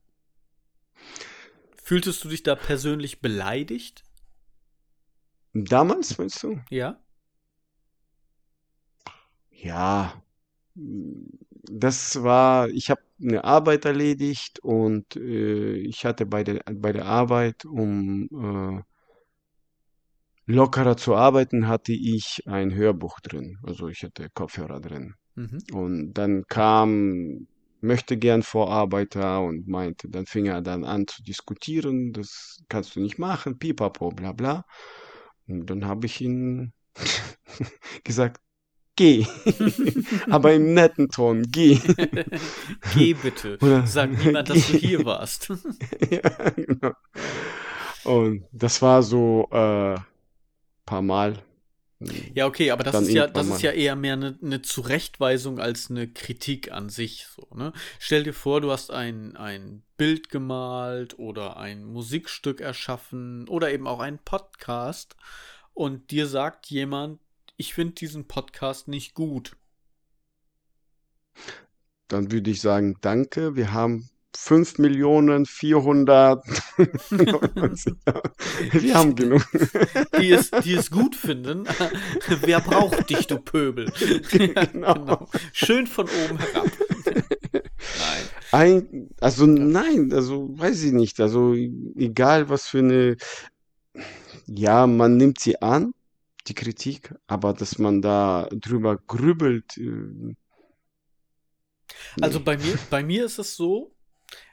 Fühltest 1.81 2.23
du 2.23 2.29
dich 2.29 2.43
da 2.43 2.55
persönlich 2.55 3.21
beleidigt? 3.21 4.03
damals, 5.53 6.17
meinst 6.17 6.43
du? 6.43 6.59
Ja? 6.69 6.99
ja, 9.51 10.21
das 11.71 12.23
war, 12.23 12.69
ich 12.69 12.89
habe 12.89 13.01
eine 13.21 13.43
Arbeit 13.43 13.85
erledigt 13.85 14.59
und 14.59 15.15
äh, 15.15 15.73
ich 15.75 16.05
hatte 16.05 16.25
bei 16.25 16.43
der, 16.43 16.61
bei 16.71 16.91
der 16.91 17.05
Arbeit, 17.05 17.65
um 17.65 18.29
äh, 18.31 18.83
lockerer 20.51 20.97
zu 20.97 21.15
arbeiten, 21.15 21.67
hatte 21.67 21.93
ich 21.93 22.43
ein 22.47 22.73
Hörbuch 22.73 23.19
drin. 23.19 23.57
Also 23.63 23.87
ich 23.87 24.03
hatte 24.03 24.29
Kopfhörer 24.33 24.79
drin. 24.79 25.15
Mhm. 25.35 25.59
Und 25.73 26.13
dann 26.13 26.43
kam 26.47 27.47
möchte 27.81 28.17
gern 28.17 28.43
Vorarbeiter 28.43 29.41
und 29.41 29.67
meinte, 29.67 30.09
dann 30.09 30.25
fing 30.25 30.47
er 30.47 30.61
dann 30.61 30.83
an 30.83 31.07
zu 31.07 31.23
diskutieren, 31.23 32.11
das 32.13 32.63
kannst 32.67 32.95
du 32.95 32.99
nicht 32.99 33.19
machen, 33.19 33.57
pipapo, 33.59 34.09
bla 34.09 34.33
bla. 34.33 34.65
Und 35.47 35.69
dann 35.69 35.85
habe 35.85 36.07
ich 36.07 36.21
ihn 36.21 36.73
gesagt, 38.03 38.41
geh. 38.95 39.25
Aber 40.29 40.53
im 40.53 40.73
netten 40.73 41.09
Ton, 41.09 41.43
geh. 41.49 41.79
Geh 42.93 43.13
bitte. 43.13 43.57
Sag 43.85 44.11
niemand, 44.23 44.49
dass 44.49 44.67
du 44.67 44.77
hier 44.77 45.05
warst. 45.05 45.49
ja, 46.09 46.49
genau. 46.55 46.93
Und 48.03 48.45
das 48.51 48.81
war 48.81 49.03
so 49.03 49.47
äh, 49.51 49.95
paar 50.85 51.01
Mal. 51.01 51.43
Ja, 52.33 52.45
okay, 52.45 52.71
aber 52.71 52.83
das 52.83 53.03
ist 53.03 53.13
ja, 53.13 53.25
das 53.25 53.47
ist 53.47 53.61
ja 53.61 53.71
eher 53.71 53.95
mehr 53.95 54.13
eine, 54.13 54.37
eine 54.43 54.61
Zurechtweisung 54.61 55.59
als 55.59 55.89
eine 55.89 56.07
Kritik 56.07 56.71
an 56.71 56.89
sich. 56.89 57.25
So, 57.25 57.47
ne? 57.55 57.71
Stell 57.99 58.23
dir 58.23 58.33
vor, 58.33 58.59
du 58.59 58.71
hast 58.71 58.91
ein, 58.91 59.37
ein 59.37 59.81
Bild 59.97 60.29
gemalt 60.29 61.17
oder 61.17 61.57
ein 61.57 61.85
Musikstück 61.85 62.59
erschaffen 62.59 63.47
oder 63.47 63.71
eben 63.71 63.87
auch 63.87 64.01
einen 64.01 64.19
Podcast 64.19 65.15
und 65.73 66.11
dir 66.11 66.27
sagt 66.27 66.67
jemand, 66.67 67.19
ich 67.57 67.73
finde 67.73 67.93
diesen 67.93 68.27
Podcast 68.27 68.87
nicht 68.87 69.13
gut. 69.13 69.55
Dann 72.07 72.31
würde 72.31 72.51
ich 72.51 72.61
sagen, 72.61 72.97
danke, 73.01 73.55
wir 73.55 73.73
haben 73.73 74.09
5 74.35 74.77
Millionen 74.79 75.45
400. 75.45 76.45
wir 78.71 78.93
haben 78.93 79.15
genug. 79.15 79.43
Die 80.19 80.31
es, 80.31 80.51
die 80.51 80.73
es 80.73 80.91
gut 80.91 81.15
finden. 81.15 81.65
Wer 82.41 82.59
braucht 82.59 83.09
dich, 83.09 83.27
du 83.27 83.39
Pöbel? 83.39 83.91
Ja, 83.97 84.65
Genau. 84.65 85.27
Schön 85.53 85.87
von 85.87 86.05
oben 86.05 86.37
herab. 86.37 86.69
Nein. 87.05 88.25
Ein, 88.51 89.09
also 89.19 89.45
nein, 89.45 90.11
also 90.13 90.49
weiß 90.57 90.83
ich 90.83 90.91
nicht. 90.91 91.19
Also 91.19 91.53
egal 91.53 92.49
was 92.49 92.67
für 92.67 92.79
eine, 92.79 93.17
ja, 94.45 94.85
man 94.85 95.17
nimmt 95.17 95.39
sie 95.39 95.61
an, 95.61 95.93
die 96.47 96.53
Kritik, 96.55 97.13
aber 97.27 97.53
dass 97.53 97.79
man 97.79 98.01
da 98.01 98.47
drüber 98.51 98.97
grübelt, 98.97 99.77
äh, 99.77 100.35
Also 102.21 102.39
bei 102.39 102.57
mir, 102.57 102.77
bei 102.89 103.03
mir 103.03 103.25
ist 103.25 103.37
es 103.39 103.55
so, 103.55 103.93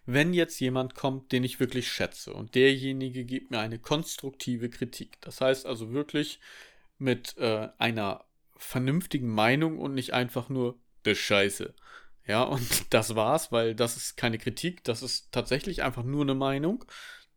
wenn 0.06 0.34
jetzt 0.34 0.61
jemand 0.61 0.94
kommt, 0.94 1.32
den 1.32 1.44
ich 1.44 1.61
wirklich 1.61 1.90
schätze 1.90 2.32
und 2.34 2.54
derjenige 2.54 3.25
gibt 3.25 3.50
mir 3.50 3.61
eine 3.61 3.78
konstruktive 3.78 4.70
Kritik. 4.70 5.20
Das 5.20 5.40
heißt 5.40 5.66
also 5.66 5.92
wirklich 5.92 6.40
mit 6.99 7.37
äh, 7.38 7.68
einer 7.78 8.25
vernünftigen 8.56 9.28
Meinung 9.28 9.78
und 9.78 9.94
nicht 9.94 10.12
einfach 10.14 10.49
nur 10.49 10.78
das 11.04 11.18
Scheiße. 11.18 11.75
Ja, 12.26 12.44
und 12.44 12.62
das 12.94 13.14
war's, 13.14 13.52
weil 13.52 13.75
das 13.75 13.96
ist 13.96 14.16
keine 14.16 14.38
Kritik, 14.38 14.84
das 14.84 15.02
ist 15.02 15.32
tatsächlich 15.32 15.82
einfach 15.82 16.04
nur 16.04 16.22
eine 16.22 16.34
Meinung. 16.34 16.84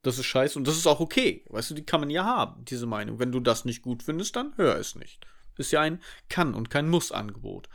Das 0.05 0.19
ist 0.19 0.27
scheiße 0.27 0.59
und 0.59 0.67
das 0.67 0.77
ist 0.77 0.85
auch 0.85 0.99
okay. 0.99 1.43
Weißt 1.49 1.71
du, 1.71 1.73
die 1.73 1.83
kann 1.83 1.99
man 1.99 2.11
ja 2.11 2.23
haben, 2.23 2.63
diese 2.65 2.85
Meinung. 2.85 3.17
Wenn 3.17 3.31
du 3.31 3.39
das 3.39 3.65
nicht 3.65 3.81
gut 3.81 4.03
findest, 4.03 4.35
dann 4.35 4.53
hör 4.55 4.77
es 4.77 4.93
nicht. 4.93 5.25
Ist 5.57 5.71
ja 5.71 5.81
ein 5.81 5.99
Kann- 6.29 6.53
und 6.53 6.69
kein 6.69 6.87
Muss-Angebot. 6.87 7.69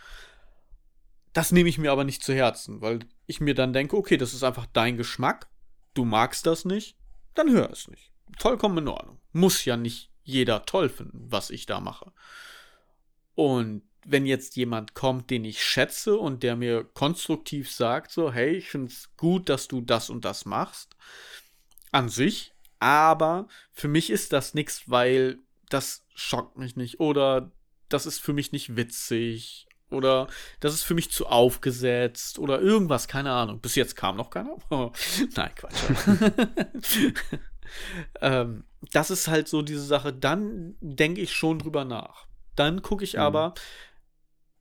Das 1.33 1.51
nehme 1.51 1.69
ich 1.69 1.77
mir 1.77 1.91
aber 1.91 2.05
nicht 2.05 2.23
zu 2.23 2.33
Herzen, 2.33 2.81
weil 2.81 3.01
ich 3.27 3.41
mir 3.41 3.55
dann 3.57 3.73
denke, 3.73 3.97
okay, 3.97 4.17
das 4.17 4.33
ist 4.33 4.45
einfach 4.45 4.67
dein 4.73 4.97
Geschmack. 4.97 5.49
Du 5.93 6.05
magst 6.05 6.47
das 6.47 6.65
nicht, 6.65 6.97
dann 7.35 7.51
hör 7.51 7.69
es 7.69 7.89
nicht. 7.89 8.13
Vollkommen 8.39 8.79
in 8.79 8.89
Ordnung. 8.89 9.19
Muss 9.33 9.65
ja 9.65 9.77
nicht 9.77 10.13
jeder 10.23 10.65
toll 10.67 10.89
finden, 10.89 11.27
was 11.33 11.51
ich 11.51 11.67
da 11.67 11.81
mache. 11.81 12.13
Und 13.35 13.83
wenn 14.05 14.25
jetzt 14.25 14.55
jemand 14.55 14.95
kommt, 14.95 15.31
den 15.31 15.45
ich 15.45 15.65
schätze 15.65 16.17
und 16.17 16.45
der 16.45 16.55
mir 16.55 16.85
konstruktiv 16.85 17.73
sagt, 17.73 18.13
so, 18.13 18.33
hey, 18.33 18.53
ich 18.55 18.69
finde 18.69 18.87
es 18.93 19.11
gut, 19.17 19.49
dass 19.49 19.67
du 19.67 19.81
das 19.81 20.11
und 20.11 20.25
das 20.25 20.45
machst, 20.45 20.95
an 21.93 22.09
sich, 22.09 22.55
aber 22.79 23.47
für 23.73 23.89
mich 23.89 24.11
ist 24.11 24.33
das 24.33 24.55
nichts, 24.55 24.89
weil 24.89 25.39
das 25.69 26.05
schockt 26.15 26.59
mich 26.59 26.77
nicht 26.77 27.01
oder 27.01 27.51
das 27.89 28.07
ist 28.07 28.21
für 28.21 28.33
mich 28.33 28.53
nicht 28.53 28.77
witzig 28.77 29.67
oder 29.91 30.29
das 30.61 30.75
ist 30.75 30.85
für 30.85 30.95
mich 30.95 31.11
zu 31.11 31.27
aufgesetzt 31.27 32.39
oder 32.39 32.61
irgendwas, 32.61 33.09
keine 33.09 33.33
Ahnung. 33.33 33.61
Bis 33.61 33.75
jetzt 33.75 33.97
kam 33.97 34.17
noch 34.17 34.31
keiner. 34.31 34.57
Nein, 35.35 35.51
Quatsch. 35.57 36.33
ähm, 38.21 38.65
das 38.93 39.11
ist 39.11 39.29
halt 39.29 39.49
so 39.49 39.63
diese 39.63 39.85
Sache. 39.85 40.13
Dann 40.13 40.77
denke 40.81 41.21
ich 41.21 41.33
schon 41.33 41.59
drüber 41.59 41.85
nach. 41.85 42.27
Dann 42.57 42.83
gucke 42.83 43.05
ich 43.05 43.15
Mhm. 43.15 43.21
aber, 43.21 43.55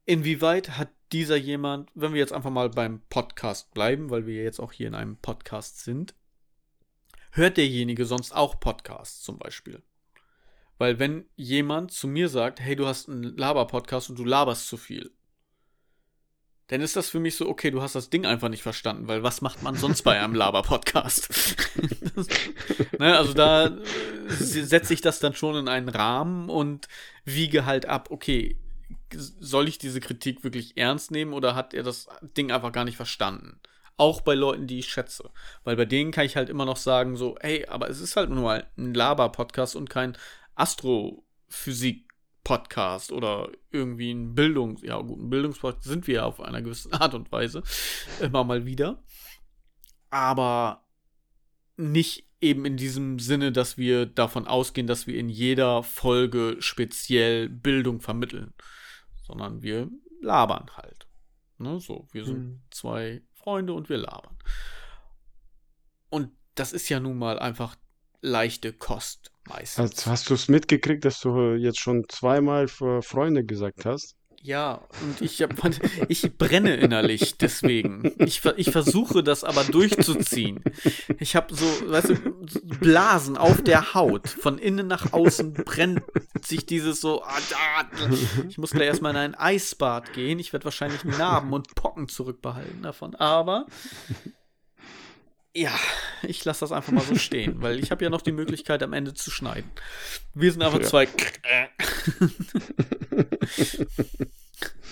inwieweit 0.05 0.77
hat 0.77 0.89
dieser 1.11 1.37
jemand, 1.37 1.89
wenn 1.95 2.13
wir 2.13 2.19
jetzt 2.19 2.33
einfach 2.33 2.51
mal 2.51 2.69
beim 2.69 3.01
Podcast 3.09 3.71
bleiben, 3.73 4.09
weil 4.09 4.25
wir 4.25 4.43
jetzt 4.43 4.59
auch 4.59 4.71
hier 4.71 4.87
in 4.87 4.95
einem 4.95 5.17
Podcast 5.17 5.83
sind, 5.83 6.13
hört 7.31 7.57
derjenige 7.57 8.05
sonst 8.05 8.31
auch 8.35 8.59
Podcasts 8.59 9.21
zum 9.21 9.37
Beispiel? 9.37 9.81
Weil 10.77 10.97
wenn 10.97 11.25
jemand 11.35 11.91
zu 11.91 12.07
mir 12.07 12.29
sagt, 12.29 12.59
hey, 12.59 12.75
du 12.75 12.87
hast 12.87 13.09
einen 13.09 13.35
Laber-Podcast 13.37 14.09
und 14.09 14.17
du 14.17 14.23
laberst 14.23 14.67
zu 14.67 14.77
viel, 14.77 15.11
dann 16.67 16.81
ist 16.81 16.95
das 16.95 17.09
für 17.09 17.19
mich 17.19 17.35
so, 17.35 17.49
okay, 17.49 17.71
du 17.71 17.81
hast 17.81 17.95
das 17.95 18.11
Ding 18.11 18.25
einfach 18.25 18.47
nicht 18.47 18.61
verstanden, 18.61 19.07
weil 19.07 19.23
was 19.23 19.41
macht 19.41 19.63
man 19.63 19.75
sonst 19.75 20.03
bei 20.03 20.19
einem 20.19 20.35
Laber-Podcast? 20.35 21.29
ne, 22.99 23.17
also 23.17 23.33
da 23.33 23.65
äh, 23.67 23.79
setze 24.29 24.93
ich 24.93 25.01
das 25.01 25.19
dann 25.19 25.33
schon 25.33 25.55
in 25.55 25.67
einen 25.67 25.89
Rahmen 25.89 26.49
und 26.49 26.87
wiege 27.25 27.65
halt 27.65 27.87
ab, 27.87 28.09
okay, 28.11 28.55
soll 29.11 29.67
ich 29.67 29.79
diese 29.79 29.99
Kritik 29.99 30.43
wirklich 30.43 30.77
ernst 30.77 31.09
nehmen 31.09 31.33
oder 31.33 31.55
hat 31.55 31.73
er 31.73 31.83
das 31.83 32.07
Ding 32.37 32.51
einfach 32.51 32.71
gar 32.71 32.85
nicht 32.85 32.97
verstanden? 32.97 33.59
Auch 33.99 34.21
bei 34.21 34.33
Leuten, 34.33 34.65
die 34.65 34.79
ich 34.79 34.89
schätze. 34.89 35.29
Weil 35.63 35.75
bei 35.75 35.85
denen 35.85 36.11
kann 36.11 36.25
ich 36.25 36.35
halt 36.37 36.49
immer 36.49 36.65
noch 36.65 36.77
sagen, 36.77 37.17
so, 37.17 37.35
hey, 37.41 37.65
aber 37.67 37.89
es 37.89 37.99
ist 37.99 38.15
halt 38.15 38.29
nur 38.29 38.43
mal 38.43 38.65
ein 38.77 38.93
Laber-Podcast 38.93 39.75
und 39.75 39.89
kein 39.89 40.17
Astrophysik-Podcast 40.55 43.11
oder 43.11 43.49
irgendwie 43.71 44.11
ein 44.11 44.35
Bildungs-, 44.35 44.81
ja 44.83 44.99
gut, 45.01 45.19
ein 45.19 45.29
Bildungspodcast 45.29 45.87
sind 45.87 46.07
wir 46.07 46.15
ja 46.15 46.25
auf 46.25 46.41
einer 46.41 46.61
gewissen 46.61 46.93
Art 46.99 47.13
und 47.13 47.31
Weise. 47.31 47.63
Immer 48.21 48.43
mal 48.43 48.65
wieder. 48.65 49.03
Aber 50.09 50.85
nicht 51.77 52.25
eben 52.41 52.65
in 52.65 52.77
diesem 52.77 53.19
Sinne, 53.19 53.51
dass 53.51 53.77
wir 53.77 54.05
davon 54.05 54.47
ausgehen, 54.47 54.87
dass 54.87 55.07
wir 55.07 55.19
in 55.19 55.29
jeder 55.29 55.83
Folge 55.83 56.57
speziell 56.59 57.49
Bildung 57.49 57.99
vermitteln. 57.99 58.53
Sondern 59.23 59.61
wir 59.61 59.89
labern 60.21 60.67
halt. 60.75 61.07
Ne, 61.57 61.79
so, 61.79 62.07
wir 62.13 62.23
sind 62.23 62.39
Mhm. 62.39 62.61
zwei 62.71 63.21
Freunde 63.39 63.73
und 63.73 63.89
wir 63.89 63.97
labern. 63.97 64.37
Und 66.09 66.31
das 66.55 66.73
ist 66.73 66.89
ja 66.89 66.99
nun 66.99 67.17
mal 67.17 67.39
einfach 67.39 67.75
leichte 68.21 68.73
Kost 68.73 69.31
meistens. 69.47 69.79
Also 69.97 70.11
hast 70.11 70.29
du 70.29 70.33
es 70.33 70.49
mitgekriegt, 70.49 71.05
dass 71.05 71.19
du 71.21 71.53
jetzt 71.53 71.79
schon 71.79 72.03
zweimal 72.09 72.67
für 72.67 73.01
Freunde 73.01 73.45
gesagt 73.45 73.85
hast? 73.85 74.15
Ja, 74.41 74.81
und 75.01 75.21
ich, 75.21 75.43
ich 76.07 76.37
brenne 76.37 76.75
innerlich 76.75 77.37
deswegen. 77.37 78.13
Ich, 78.19 78.41
ich 78.55 78.71
versuche 78.71 79.21
das 79.23 79.43
aber 79.43 79.63
durchzuziehen. 79.65 80.63
Ich 81.19 81.35
habe 81.35 81.53
so, 81.53 81.65
weißt 81.65 82.09
du, 82.09 82.15
Blasen 82.79 83.37
auf 83.37 83.61
der 83.61 83.93
Haut. 83.93 84.29
Von 84.29 84.57
innen 84.57 84.87
nach 84.87 85.11
außen 85.13 85.53
brennt 85.53 86.01
sich 86.41 86.65
dieses 86.65 87.01
so. 87.01 87.23
ah. 87.23 87.37
Ich 88.47 88.57
muss 88.57 88.71
gleich 88.71 88.87
erstmal 88.87 89.11
in 89.11 89.17
ein 89.17 89.35
Eisbad 89.35 90.13
gehen. 90.13 90.39
Ich 90.39 90.53
werde 90.53 90.65
wahrscheinlich 90.65 91.03
Narben 91.03 91.51
und 91.53 91.75
Pocken 91.75 92.07
zurückbehalten 92.07 92.81
davon. 92.81 93.15
Aber 93.15 93.65
ja, 95.55 95.73
ich 96.23 96.43
lasse 96.45 96.61
das 96.61 96.71
einfach 96.71 96.91
mal 96.91 97.03
so 97.03 97.15
stehen, 97.15 97.61
weil 97.61 97.79
ich 97.79 97.91
habe 97.91 98.03
ja 98.03 98.09
noch 98.09 98.21
die 98.21 98.31
Möglichkeit, 98.31 98.83
am 98.83 98.93
Ende 98.93 99.13
zu 99.13 99.31
schneiden. 99.31 99.69
Wir 100.33 100.51
sind 100.51 100.61
einfach 100.61 100.79
Ja. 100.79 100.85
zwei. 100.85 101.07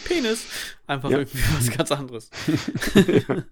Penis. 0.05 0.45
Einfach 0.87 1.09
Ja. 1.11 1.19
irgendwie 1.19 1.39
was 1.57 1.69
ganz 1.75 1.91
anderes. 1.91 2.29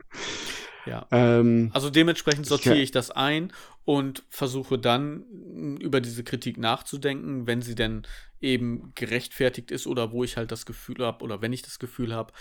ja. 0.85 1.05
Ähm, 1.11 1.69
Also 1.73 1.89
dementsprechend 1.89 2.45
sortiere 2.45 2.77
ich 2.77 2.91
das 2.91 3.11
ein 3.11 3.51
und 3.83 4.23
versuche 4.29 4.79
dann 4.79 5.77
über 5.79 6.01
diese 6.01 6.23
Kritik 6.23 6.57
nachzudenken, 6.57 7.45
wenn 7.47 7.61
sie 7.61 7.75
denn 7.75 8.03
eben 8.41 8.93
gerechtfertigt 8.95 9.71
ist 9.71 9.87
oder 9.87 10.11
wo 10.11 10.23
ich 10.23 10.37
halt 10.37 10.51
das 10.51 10.65
Gefühl 10.65 11.05
habe 11.05 11.23
oder 11.23 11.41
wenn 11.41 11.53
ich 11.53 11.61
das 11.61 11.79
Gefühl 11.79 12.13
habe, 12.13 12.33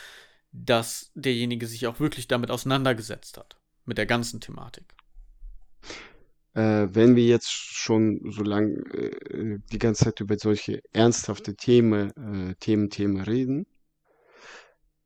dass 0.53 1.11
derjenige 1.15 1.67
sich 1.67 1.87
auch 1.87 1.99
wirklich 1.99 2.29
damit 2.29 2.51
auseinandergesetzt 2.51 3.39
hat, 3.39 3.57
mit 3.87 3.99
der 3.99 4.07
ganzen 4.07 4.41
Thematik. 4.41 4.95
äh, 6.55 6.89
wenn 6.91 7.17
wir 7.17 7.25
jetzt 7.25 7.51
schon 7.51 8.21
so 8.31 8.43
lang 8.43 8.77
äh, 8.93 9.59
die 9.73 9.79
ganze 9.79 10.05
Zeit 10.05 10.21
über 10.21 10.39
solche 10.39 10.83
ernsthafte 10.93 11.57
Themen, 11.57 12.11
äh, 12.51 12.55
Themen, 12.57 12.91
Themen 12.91 13.21
reden, 13.21 13.67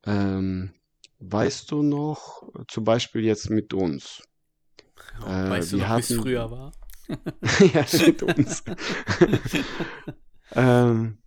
Ähm, 0.07 0.75
weißt 1.21 1.71
du 1.71 1.83
noch, 1.83 2.43
zum 2.69 2.85
Beispiel 2.85 3.25
jetzt 3.25 3.51
mit 3.51 3.75
uns? 3.75 4.23
Äh, 5.23 5.51
weißt 5.51 5.73
du 5.73 5.79
noch, 5.79 5.97
wie 5.97 6.01
es 6.01 6.13
früher 6.15 6.51
war? 6.51 6.73
ja, 7.75 7.87
mit 8.07 8.23
uns. 8.23 8.65
ähm, 10.55 11.19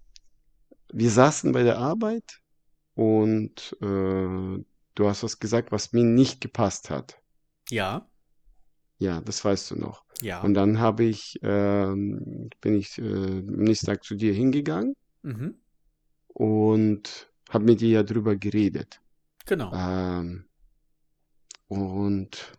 wir 0.94 1.12
saßen 1.12 1.52
bei 1.54 1.64
der 1.64 1.78
Arbeit 1.80 2.42
und 2.96 3.78
äh, 3.82 3.86
du 3.86 5.08
hast 5.10 5.24
was 5.24 5.40
gesagt, 5.40 5.72
was 5.72 5.94
mir 5.94 6.04
nicht 6.04 6.42
gepasst 6.42 6.90
hat. 6.90 7.21
Ja. 7.72 8.08
Ja, 9.00 9.22
das 9.22 9.44
weißt 9.44 9.72
du 9.72 9.76
noch. 9.76 10.04
Ja. 10.22 10.42
Und 10.44 10.54
dann 10.54 10.80
habe 10.80 11.04
ich, 11.06 11.40
ähm, 11.42 12.50
bin 12.62 12.76
ich 12.76 12.98
äh, 13.00 13.04
am 13.40 13.64
nächsten 13.64 13.88
Tag 13.88 14.04
zu 14.04 14.16
dir 14.16 14.34
hingegangen 14.34 14.94
Mhm. 15.24 15.56
und 16.28 17.32
habe 17.50 17.66
mit 17.66 17.82
dir 17.82 17.90
ja 17.90 18.04
drüber 18.04 18.36
geredet. 18.36 19.02
Genau. 19.46 19.72
Ähm, 19.74 20.46
und 21.68 22.54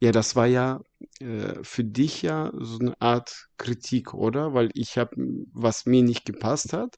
ja, 0.00 0.12
das 0.12 0.34
war 0.36 0.46
ja 0.46 0.80
äh, 1.20 1.62
für 1.62 1.84
dich 1.84 2.22
ja 2.22 2.52
so 2.58 2.78
eine 2.80 3.00
Art 3.00 3.48
Kritik, 3.56 4.14
oder? 4.14 4.52
Weil 4.52 4.70
ich 4.74 4.98
habe, 4.98 5.14
was 5.52 5.86
mir 5.86 6.02
nicht 6.02 6.24
gepasst 6.24 6.72
hat, 6.72 6.96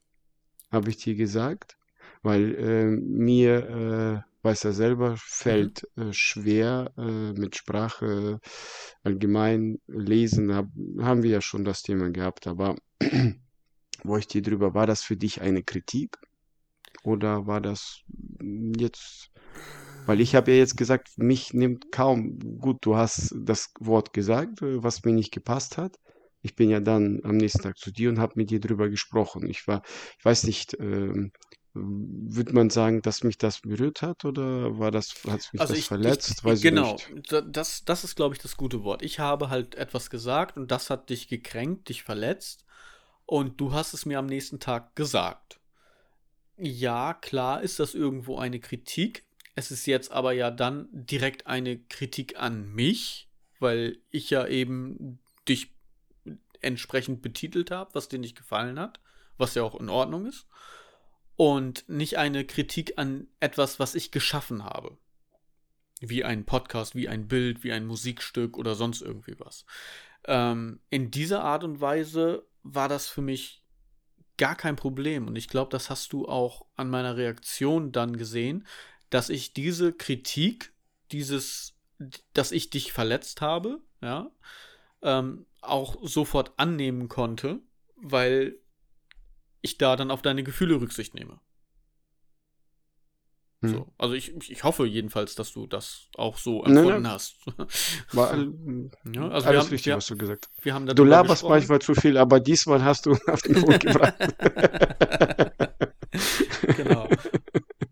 habe 0.71 0.91
ich 0.91 0.97
dir 0.99 1.15
gesagt, 1.15 1.77
weil 2.25 2.55
äh, 2.55 2.87
mir, 2.87 4.25
äh, 4.25 4.45
weiß 4.45 4.65
er 4.65 4.73
selber, 4.73 5.15
fällt 5.19 5.87
äh, 5.97 6.13
schwer 6.13 6.93
äh, 6.97 7.33
mit 7.39 7.55
Sprache 7.55 8.41
allgemein 9.03 9.79
lesen, 9.87 10.55
hab, 10.55 10.69
haben 11.01 11.23
wir 11.23 11.31
ja 11.31 11.41
schon 11.43 11.65
das 11.65 11.83
Thema 11.83 12.11
gehabt, 12.11 12.47
aber 12.47 12.77
wo 14.05 14.17
ich 14.17 14.27
dir 14.27 14.41
drüber, 14.41 14.75
war 14.75 14.87
das 14.87 15.03
für 15.03 15.17
dich 15.17 15.43
eine 15.43 15.63
Kritik? 15.63 16.19
Oder 17.03 17.47
war 17.47 17.61
das 17.61 18.01
jetzt, 18.79 19.31
weil 20.07 20.23
ich 20.23 20.35
habe 20.35 20.53
ja 20.53 20.57
jetzt 20.57 20.79
gesagt, 20.79 21.19
mich 21.19 21.53
nimmt 21.53 21.93
kaum, 21.93 22.39
gut, 22.59 22.79
du 22.81 22.97
hast 22.97 23.35
das 23.39 23.71
Wort 23.81 24.15
gesagt, 24.15 24.63
äh, 24.63 24.83
was 24.83 25.05
mir 25.05 25.13
nicht 25.13 25.33
gepasst 25.33 25.77
hat. 25.77 25.99
Ich 26.41 26.57
bin 26.57 26.71
ja 26.71 26.81
dann 26.81 27.21
am 27.25 27.37
nächsten 27.37 27.63
Tag 27.63 27.77
zu 27.77 27.91
dir 27.91 28.09
und 28.09 28.19
habe 28.19 28.35
mit 28.37 28.51
dir 28.51 28.61
drüber 28.61 28.89
gesprochen. 28.89 29.47
Ich 29.49 29.67
war, 29.67 29.83
ich 30.19 30.25
weiß 30.25 30.45
nicht, 30.45 30.77
ähm, 30.81 31.33
würde 31.75 32.53
man 32.55 32.71
sagen, 32.71 33.03
dass 33.03 33.25
mich 33.25 33.39
das 33.39 33.61
berührt 33.61 34.03
hat 34.03 34.25
oder 34.25 34.79
war 34.79 34.91
das, 34.91 35.15
hat 35.27 35.53
mich 35.53 35.61
Also 35.61 35.75
das 35.75 35.81
ich, 35.81 35.87
verletzt? 35.87 36.43
ich, 36.45 36.53
ich 36.55 36.61
genau, 36.63 36.99
das, 37.47 37.85
das 37.85 38.05
ist, 38.05 38.17
glaube 38.17 38.35
ich, 38.35 38.41
das 38.41 38.57
gute 38.57 38.83
Wort. 38.85 39.03
Ich 39.03 39.19
habe 39.19 39.51
halt 39.51 39.75
etwas 39.75 40.11
gesagt 40.11 40.57
und 40.57 40.71
das 40.71 40.91
hat 40.91 41.11
dich 41.11 41.29
gekränkt, 41.29 41.89
dich 41.89 42.03
verletzt 42.03 42.65
und 43.27 43.61
du 43.61 43.73
hast 43.73 43.95
es 43.95 44.07
mir 44.07 44.19
am 44.19 44.27
nächsten 44.27 44.61
Tag 44.61 44.97
gesagt. 44.97 45.61
Ja, 46.57 47.15
klar 47.15 47.63
ist 47.63 47.81
das 47.81 47.95
irgendwo 47.95 48.39
eine 48.39 48.61
Kritik. 48.61 49.25
Es 49.57 49.71
ist 49.71 49.87
jetzt 49.87 50.11
aber 50.13 50.33
ja 50.33 50.51
dann 50.51 50.89
direkt 50.93 51.47
eine 51.47 51.79
Kritik 51.79 52.39
an 52.39 52.73
mich, 52.73 53.29
weil 53.59 53.99
ich 54.11 54.31
ja 54.31 54.47
eben 54.47 55.19
dich 55.49 55.73
entsprechend 56.61 57.23
betitelt 57.23 57.71
habe, 57.71 57.95
was 57.95 58.09
dir 58.09 58.19
nicht 58.19 58.37
gefallen 58.37 58.79
hat, 58.79 59.01
was 59.37 59.55
ja 59.55 59.63
auch 59.63 59.79
in 59.79 59.89
Ordnung 59.89 60.27
ist. 60.27 60.47
Und 61.37 61.89
nicht 61.89 62.19
eine 62.19 62.45
Kritik 62.45 62.95
an 62.97 63.27
etwas, 63.41 63.81
was 63.81 63.95
ich 63.95 64.11
geschaffen 64.11 64.65
habe 64.65 64.97
wie 66.01 66.25
ein 66.25 66.45
Podcast, 66.45 66.95
wie 66.95 67.09
ein 67.09 67.29
Bild, 67.29 67.65
wie 67.65 67.73
ein 67.73 67.87
Musikstück 67.87 68.57
oder 68.57 68.75
sonst 68.75 69.03
irgendwie 69.03 69.39
was. 69.39 69.65
Ähm, 70.27 70.81
in 70.91 71.11
dieser 71.11 71.43
Art 71.43 71.65
und 71.65 71.81
Weise 71.81 72.47
war 72.63 72.89
das 72.89 73.09
für 73.09 73.23
mich 73.23 73.63
gar 74.37 74.57
kein 74.57 74.77
Problem. 74.77 75.29
Und 75.29 75.37
ich 75.37 75.49
glaube, 75.49 75.71
das 75.71 75.91
hast 75.91 76.13
du 76.13 76.27
auch 76.27 76.67
an 76.77 76.91
meiner 76.91 77.17
Reaktion 77.17 77.93
dann 77.93 78.17
gesehen, 78.17 78.67
dass 79.11 79.29
ich 79.29 79.53
diese 79.53 79.93
Kritik, 79.93 80.73
dieses, 81.13 81.75
dass 82.33 82.53
ich 82.53 82.71
dich 82.71 82.93
verletzt 82.93 83.41
habe, 83.41 83.81
ja, 84.01 84.31
ähm, 85.03 85.47
auch 85.61 85.97
sofort 86.03 86.53
annehmen 86.57 87.09
konnte, 87.09 87.61
weil 87.97 88.57
ich 89.65 89.79
da 89.79 89.97
dann 89.97 90.11
auf 90.11 90.23
deine 90.23 90.43
Gefühle 90.45 90.81
Rücksicht 90.81 91.15
nehme. 91.15 91.41
Hm. 93.63 93.71
So. 93.71 93.93
Also 93.99 94.15
ich, 94.15 94.33
ich 94.51 94.63
hoffe 94.65 94.85
jedenfalls, 94.87 95.35
dass 95.35 95.53
du 95.53 95.67
das 95.67 96.09
auch 96.17 96.37
so 96.39 96.63
empfunden 96.65 97.03
nein. 97.03 97.09
hast. 97.13 97.37
War 98.13 98.37
Ja, 99.13 99.29
also 99.29 99.49
alles 99.49 99.65
haben- 99.65 99.71
richtig, 99.71 99.87
wir- 99.87 99.97
was 99.97 100.07
du 100.07 100.17
gesagt 100.17 100.49
hast. 100.51 100.65
Wir 100.65 100.75
haben 100.75 100.87
Du 100.87 101.05
laberst 101.05 101.43
gesprochen. 101.43 101.51
manchmal 101.53 101.81
zu 101.81 101.95
viel, 101.95 102.19
aber 102.19 102.41
diesmal 102.41 102.85
hast 102.85 103.07
du 103.07 103.13
auf 103.27 103.43
den 103.43 103.55
Punkt 103.63 103.81
gebracht. 103.81 104.15
Genau. 106.77 107.09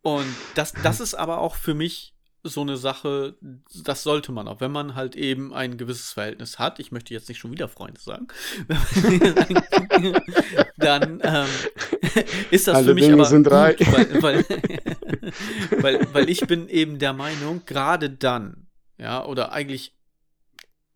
Und 0.03 0.27
das, 0.55 0.73
das 0.83 1.01
ist 1.01 1.15
aber 1.15 1.39
auch 1.39 1.55
für 1.57 1.75
mich 1.75 2.15
so 2.45 2.61
eine 2.63 2.77
Sache, 2.77 3.37
das 3.85 4.03
sollte 4.03 4.33
man 4.33 4.49
auch, 4.49 4.61
wenn 4.61 4.73
man 4.73 4.95
halt 4.95 5.15
eben 5.15 5.55
ein 5.55 5.77
gewisses 5.77 6.13
Verhältnis 6.13 6.59
hat. 6.59 6.81
Ich 6.81 6.91
möchte 6.91 7.15
jetzt 7.15 7.29
nicht 7.29 7.39
schon 7.39 7.53
wieder 7.53 7.69
Freunde 7.69 8.01
sagen. 8.01 8.27
dann 10.77 11.21
ähm, 11.23 11.47
ist 12.51 12.67
das 12.67 12.77
Alle 12.77 12.87
für 12.87 12.95
mich 12.95 13.05
Dinge 13.05 13.15
aber 13.15 13.25
sind 13.27 13.45
drei. 13.45 13.77
weil, 13.79 14.23
weil, 14.23 14.45
weil, 15.83 16.09
weil 16.13 16.29
ich 16.29 16.41
bin 16.47 16.69
eben 16.69 16.99
der 16.99 17.13
Meinung, 17.13 17.63
gerade 17.65 18.11
dann, 18.11 18.67
ja, 18.99 19.25
oder 19.25 19.53
eigentlich 19.53 19.95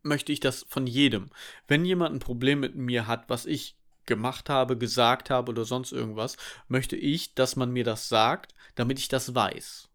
möchte 0.02 0.32
ich 0.32 0.40
das 0.40 0.66
von 0.68 0.86
jedem. 0.86 1.30
Wenn 1.68 1.84
jemand 1.84 2.14
ein 2.14 2.20
Problem 2.20 2.60
mit 2.60 2.74
mir 2.74 3.06
hat, 3.06 3.28
was 3.28 3.46
ich 3.46 3.76
gemacht 4.04 4.48
habe, 4.48 4.76
gesagt 4.76 5.30
habe 5.30 5.50
oder 5.50 5.64
sonst 5.64 5.92
irgendwas, 5.92 6.36
möchte 6.68 6.96
ich, 6.96 7.34
dass 7.34 7.56
man 7.56 7.70
mir 7.70 7.84
das 7.84 8.08
sagt, 8.08 8.54
damit 8.74 8.98
ich 8.98 9.08
das 9.08 9.34
weiß. 9.34 9.88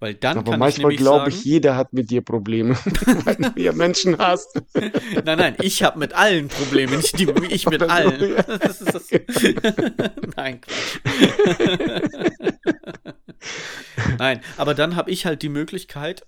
Weil 0.00 0.14
dann 0.14 0.38
Aber 0.38 0.52
kann 0.52 0.60
manchmal 0.60 0.96
glaube 0.96 1.28
ich, 1.28 1.44
jeder 1.44 1.76
hat 1.76 1.92
mit 1.92 2.10
dir 2.10 2.22
Probleme, 2.22 2.74
weil 3.24 3.36
du 3.36 3.60
ja 3.60 3.72
Menschen 3.72 4.16
hast. 4.16 4.60
nein, 5.24 5.38
nein, 5.38 5.56
ich 5.60 5.82
habe 5.82 5.98
mit 5.98 6.14
allen 6.14 6.48
Probleme, 6.48 6.96
nicht 6.96 7.18
die, 7.18 7.30
ich 7.50 7.66
mit 7.66 7.82
Oder 7.82 7.86
so, 7.86 7.94
allen. 7.94 8.34
ja. 8.34 8.42
Das 8.42 8.80
ist 8.80 8.94
das. 8.94 9.10
nein, 10.36 10.60
nein, 14.18 14.40
aber 14.56 14.74
dann 14.74 14.96
habe 14.96 15.10
ich 15.10 15.26
halt 15.26 15.42
die 15.42 15.50
Möglichkeit, 15.50 16.26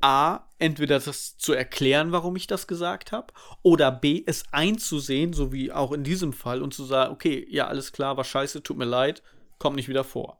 A, 0.00 0.46
entweder 0.58 0.98
das 0.98 1.36
zu 1.36 1.52
erklären, 1.52 2.12
warum 2.12 2.36
ich 2.36 2.46
das 2.46 2.66
gesagt 2.66 3.12
habe, 3.12 3.34
oder 3.62 3.92
B, 3.92 4.22
es 4.24 4.44
einzusehen, 4.50 5.34
so 5.34 5.52
wie 5.52 5.72
auch 5.72 5.92
in 5.92 6.04
diesem 6.04 6.32
Fall, 6.32 6.62
und 6.62 6.72
zu 6.72 6.84
sagen, 6.84 7.12
okay, 7.12 7.46
ja, 7.50 7.66
alles 7.66 7.92
klar, 7.92 8.16
war 8.16 8.24
scheiße, 8.24 8.62
tut 8.62 8.78
mir 8.78 8.86
leid, 8.86 9.22
kommt 9.58 9.76
nicht 9.76 9.88
wieder 9.88 10.04
vor. 10.04 10.37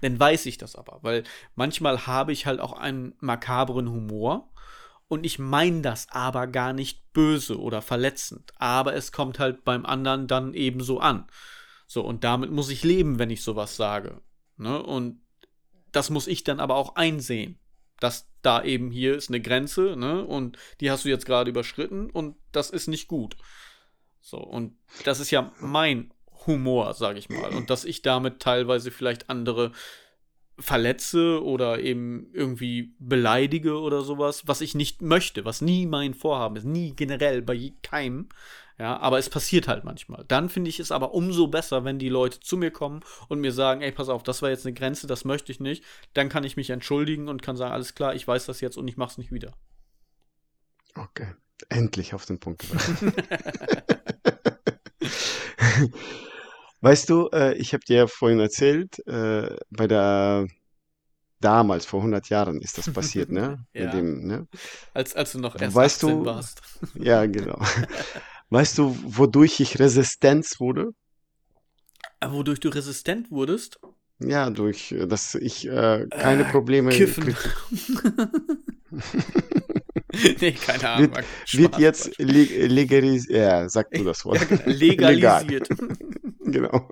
Dann 0.00 0.18
weiß 0.18 0.46
ich 0.46 0.58
das 0.58 0.76
aber, 0.76 0.98
weil 1.02 1.24
manchmal 1.54 2.06
habe 2.06 2.32
ich 2.32 2.46
halt 2.46 2.60
auch 2.60 2.72
einen 2.72 3.14
makabren 3.20 3.90
Humor 3.90 4.50
und 5.08 5.24
ich 5.24 5.38
meine 5.38 5.80
das 5.80 6.08
aber 6.10 6.46
gar 6.46 6.72
nicht 6.72 7.12
böse 7.12 7.58
oder 7.58 7.82
verletzend, 7.82 8.52
aber 8.56 8.94
es 8.94 9.12
kommt 9.12 9.38
halt 9.38 9.64
beim 9.64 9.86
anderen 9.86 10.26
dann 10.26 10.54
ebenso 10.54 11.00
an. 11.00 11.26
So, 11.86 12.02
und 12.04 12.22
damit 12.22 12.50
muss 12.50 12.68
ich 12.68 12.84
leben, 12.84 13.18
wenn 13.18 13.30
ich 13.30 13.42
sowas 13.42 13.76
sage. 13.76 14.20
Ne? 14.58 14.82
Und 14.82 15.22
das 15.90 16.10
muss 16.10 16.26
ich 16.26 16.44
dann 16.44 16.60
aber 16.60 16.76
auch 16.76 16.96
einsehen, 16.96 17.58
dass 17.98 18.28
da 18.42 18.62
eben 18.62 18.90
hier 18.90 19.16
ist 19.16 19.30
eine 19.30 19.40
Grenze, 19.40 19.96
ne? 19.96 20.24
Und 20.24 20.58
die 20.80 20.90
hast 20.90 21.04
du 21.04 21.08
jetzt 21.08 21.26
gerade 21.26 21.50
überschritten 21.50 22.10
und 22.10 22.36
das 22.52 22.70
ist 22.70 22.86
nicht 22.86 23.08
gut. 23.08 23.36
So, 24.20 24.38
und 24.38 24.76
das 25.04 25.20
ist 25.20 25.30
ja 25.30 25.52
mein 25.60 26.12
Humor, 26.48 26.92
sage 26.94 27.20
ich 27.20 27.28
mal. 27.28 27.50
Und 27.54 27.70
dass 27.70 27.84
ich 27.84 28.02
damit 28.02 28.40
teilweise 28.40 28.90
vielleicht 28.90 29.30
andere 29.30 29.70
verletze 30.58 31.42
oder 31.44 31.78
eben 31.78 32.30
irgendwie 32.32 32.94
beleidige 32.98 33.78
oder 33.78 34.02
sowas, 34.02 34.48
was 34.48 34.60
ich 34.60 34.74
nicht 34.74 35.02
möchte, 35.02 35.44
was 35.44 35.60
nie 35.60 35.86
mein 35.86 36.14
Vorhaben 36.14 36.56
ist, 36.56 36.64
nie 36.64 36.96
generell 36.96 37.42
bei 37.42 37.72
keinem. 37.82 38.28
Ja, 38.76 38.98
aber 38.98 39.18
es 39.18 39.28
passiert 39.28 39.66
halt 39.66 39.84
manchmal. 39.84 40.24
Dann 40.28 40.48
finde 40.48 40.70
ich 40.70 40.78
es 40.78 40.92
aber 40.92 41.12
umso 41.12 41.48
besser, 41.48 41.84
wenn 41.84 41.98
die 41.98 42.08
Leute 42.08 42.38
zu 42.40 42.56
mir 42.56 42.70
kommen 42.70 43.00
und 43.28 43.40
mir 43.40 43.52
sagen, 43.52 43.82
ey, 43.82 43.90
pass 43.90 44.08
auf, 44.08 44.22
das 44.22 44.40
war 44.40 44.50
jetzt 44.50 44.66
eine 44.66 44.74
Grenze, 44.74 45.08
das 45.08 45.24
möchte 45.24 45.50
ich 45.50 45.58
nicht. 45.58 45.84
Dann 46.14 46.28
kann 46.28 46.44
ich 46.44 46.56
mich 46.56 46.70
entschuldigen 46.70 47.28
und 47.28 47.42
kann 47.42 47.56
sagen, 47.56 47.72
alles 47.72 47.94
klar, 47.94 48.14
ich 48.14 48.26
weiß 48.26 48.46
das 48.46 48.60
jetzt 48.60 48.76
und 48.76 48.86
ich 48.86 48.96
mach's 48.96 49.18
nicht 49.18 49.32
wieder. 49.32 49.52
Okay, 50.94 51.34
endlich 51.68 52.14
auf 52.14 52.24
den 52.24 52.38
Punkt 52.38 52.62
gebracht. 52.62 53.04
Weißt 56.80 57.10
du, 57.10 57.28
äh, 57.32 57.54
ich 57.54 57.72
habe 57.72 57.84
dir 57.84 57.96
ja 57.96 58.06
vorhin 58.06 58.40
erzählt, 58.40 58.98
äh, 59.06 59.56
bei 59.70 59.86
der 59.88 60.46
damals 61.40 61.86
vor 61.86 62.00
100 62.00 62.28
Jahren 62.28 62.60
ist 62.60 62.78
das 62.78 62.92
passiert, 62.92 63.30
ne? 63.30 63.64
Ja. 63.74 63.90
Dem, 63.90 64.26
ne? 64.26 64.46
Als, 64.94 65.14
als 65.14 65.32
du 65.32 65.38
noch 65.40 65.60
erst 65.60 65.74
Weißt 65.74 66.04
18 66.04 66.18
du- 66.20 66.24
warst. 66.24 66.62
Ja, 66.94 67.26
genau. 67.26 67.60
Weißt 68.50 68.78
du, 68.78 68.96
wodurch 69.04 69.60
ich 69.60 69.78
Resistenz 69.78 70.58
wurde? 70.60 70.90
Äh, 72.20 72.30
Wodurch 72.30 72.58
du 72.60 72.68
resistent 72.70 73.30
wurdest? 73.30 73.78
Ja, 74.20 74.50
durch, 74.50 74.90
äh, 74.92 75.06
dass 75.06 75.34
ich 75.36 75.68
äh, 75.68 76.06
keine 76.10 76.42
Äh, 76.42 76.50
Probleme 76.50 76.90
Kiffen. 76.90 77.36
nee, 80.40 80.52
keine 80.52 80.88
Ahnung. 80.88 81.12
Wird 81.52 81.74
Spaß, 81.74 81.80
jetzt 81.80 82.18
le 82.18 82.66
legalisiert, 82.66 83.36
ja, 83.38 83.68
sag 83.68 83.90
du 83.92 84.02
das 84.04 84.24
Wort. 84.24 84.40
Ja, 84.40 84.46
genau, 84.46 84.62
legalisiert. 84.66 85.68
genau. 86.52 86.88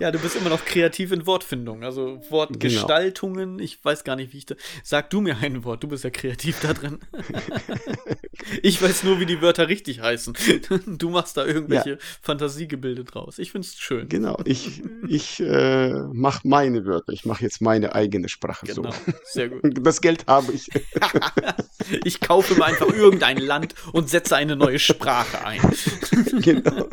Ja, 0.00 0.10
du 0.10 0.18
bist 0.18 0.36
immer 0.36 0.50
noch 0.50 0.64
kreativ 0.64 1.12
in 1.12 1.26
Wortfindung, 1.26 1.84
also 1.84 2.20
Wortgestaltungen. 2.30 3.58
Ich 3.58 3.84
weiß 3.84 4.04
gar 4.04 4.16
nicht, 4.16 4.32
wie 4.32 4.38
ich 4.38 4.46
da. 4.46 4.54
Sag 4.82 5.10
du 5.10 5.20
mir 5.20 5.36
ein 5.38 5.64
Wort, 5.64 5.82
du 5.82 5.88
bist 5.88 6.04
ja 6.04 6.10
kreativ 6.10 6.60
da 6.60 6.72
drin. 6.72 6.98
ich 8.62 8.80
weiß 8.80 9.04
nur, 9.04 9.20
wie 9.20 9.26
die 9.26 9.40
Wörter 9.42 9.68
richtig 9.68 10.00
heißen. 10.00 10.34
Du 10.86 11.10
machst 11.10 11.36
da 11.36 11.44
irgendwelche 11.46 11.90
Ja. 11.90 11.96
Fantasiegebilde 12.22 13.04
draus. 13.04 13.38
Ich 13.38 13.52
find's 13.52 13.78
schön. 13.78 14.08
Genau, 14.08 14.38
ich, 14.44 14.82
ich 15.08 15.40
äh, 15.40 15.90
mache 16.12 16.46
meine 16.46 16.84
Wörter. 16.84 17.12
Ich 17.12 17.24
mache 17.24 17.42
jetzt 17.42 17.60
meine 17.60 17.94
eigene 17.94 18.28
Sprache 18.28 18.66
Genau, 18.66 18.90
so. 18.90 19.12
sehr 19.24 19.48
gut. 19.48 19.60
Das 19.86 20.00
Geld 20.00 20.26
habe 20.26 20.52
ich. 20.52 20.68
Ich 22.04 22.20
kaufe 22.20 22.54
mir 22.54 22.64
einfach 22.64 22.88
irgendein 22.92 23.38
Land 23.38 23.74
und 23.92 24.08
setze 24.10 24.36
eine 24.36 24.56
neue 24.56 24.78
Sprache 24.78 25.44
ein. 25.44 25.60
genau. 26.40 26.88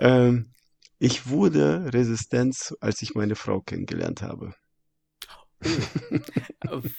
Ähm, 0.00 0.50
ich 0.98 1.28
wurde 1.28 1.90
Resistenz, 1.94 2.74
als 2.80 3.00
ich 3.02 3.14
meine 3.14 3.36
Frau 3.36 3.60
kennengelernt 3.60 4.22
habe. 4.22 4.54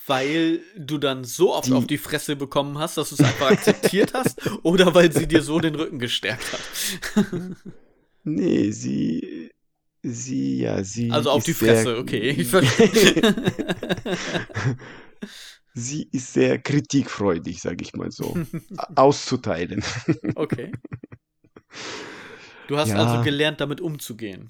Weil 0.05 0.61
du 0.77 0.97
dann 0.99 1.23
so 1.23 1.53
oft 1.53 1.67
Die- 1.69 1.73
auf 1.73 1.87
die 1.87 1.97
Fresse 1.97 2.35
bekommen 2.35 2.77
hast, 2.77 2.97
dass 2.97 3.09
du 3.09 3.15
es 3.15 3.21
einfach 3.21 3.51
akzeptiert 3.51 4.13
hast, 4.13 4.39
oder 4.63 4.93
weil 4.93 5.11
sie 5.11 5.27
dir 5.27 5.41
so 5.41 5.59
den 5.59 5.75
Rücken 5.75 5.99
gestärkt 5.99 6.45
hat. 6.53 7.25
Nee, 8.23 8.69
sie, 8.69 9.49
sie, 10.03 10.59
ja, 10.59 10.83
sie. 10.83 11.09
Also 11.09 11.31
auf 11.31 11.43
die 11.43 11.53
sehr- 11.53 11.73
Fresse, 11.73 11.97
okay. 11.97 12.29
Ich 12.29 12.49
verstehe. 12.49 13.35
sie 15.73 16.07
ist 16.11 16.31
sehr 16.33 16.59
kritikfreudig, 16.59 17.59
sage 17.59 17.83
ich 17.83 17.93
mal 17.93 18.11
so. 18.11 18.37
Auszuteilen. 18.95 19.83
Okay. 20.35 20.71
Du 22.71 22.77
hast 22.77 22.87
Ja. 22.87 23.03
also 23.05 23.21
gelernt, 23.21 23.59
damit 23.59 23.81
umzugehen. 23.81 24.49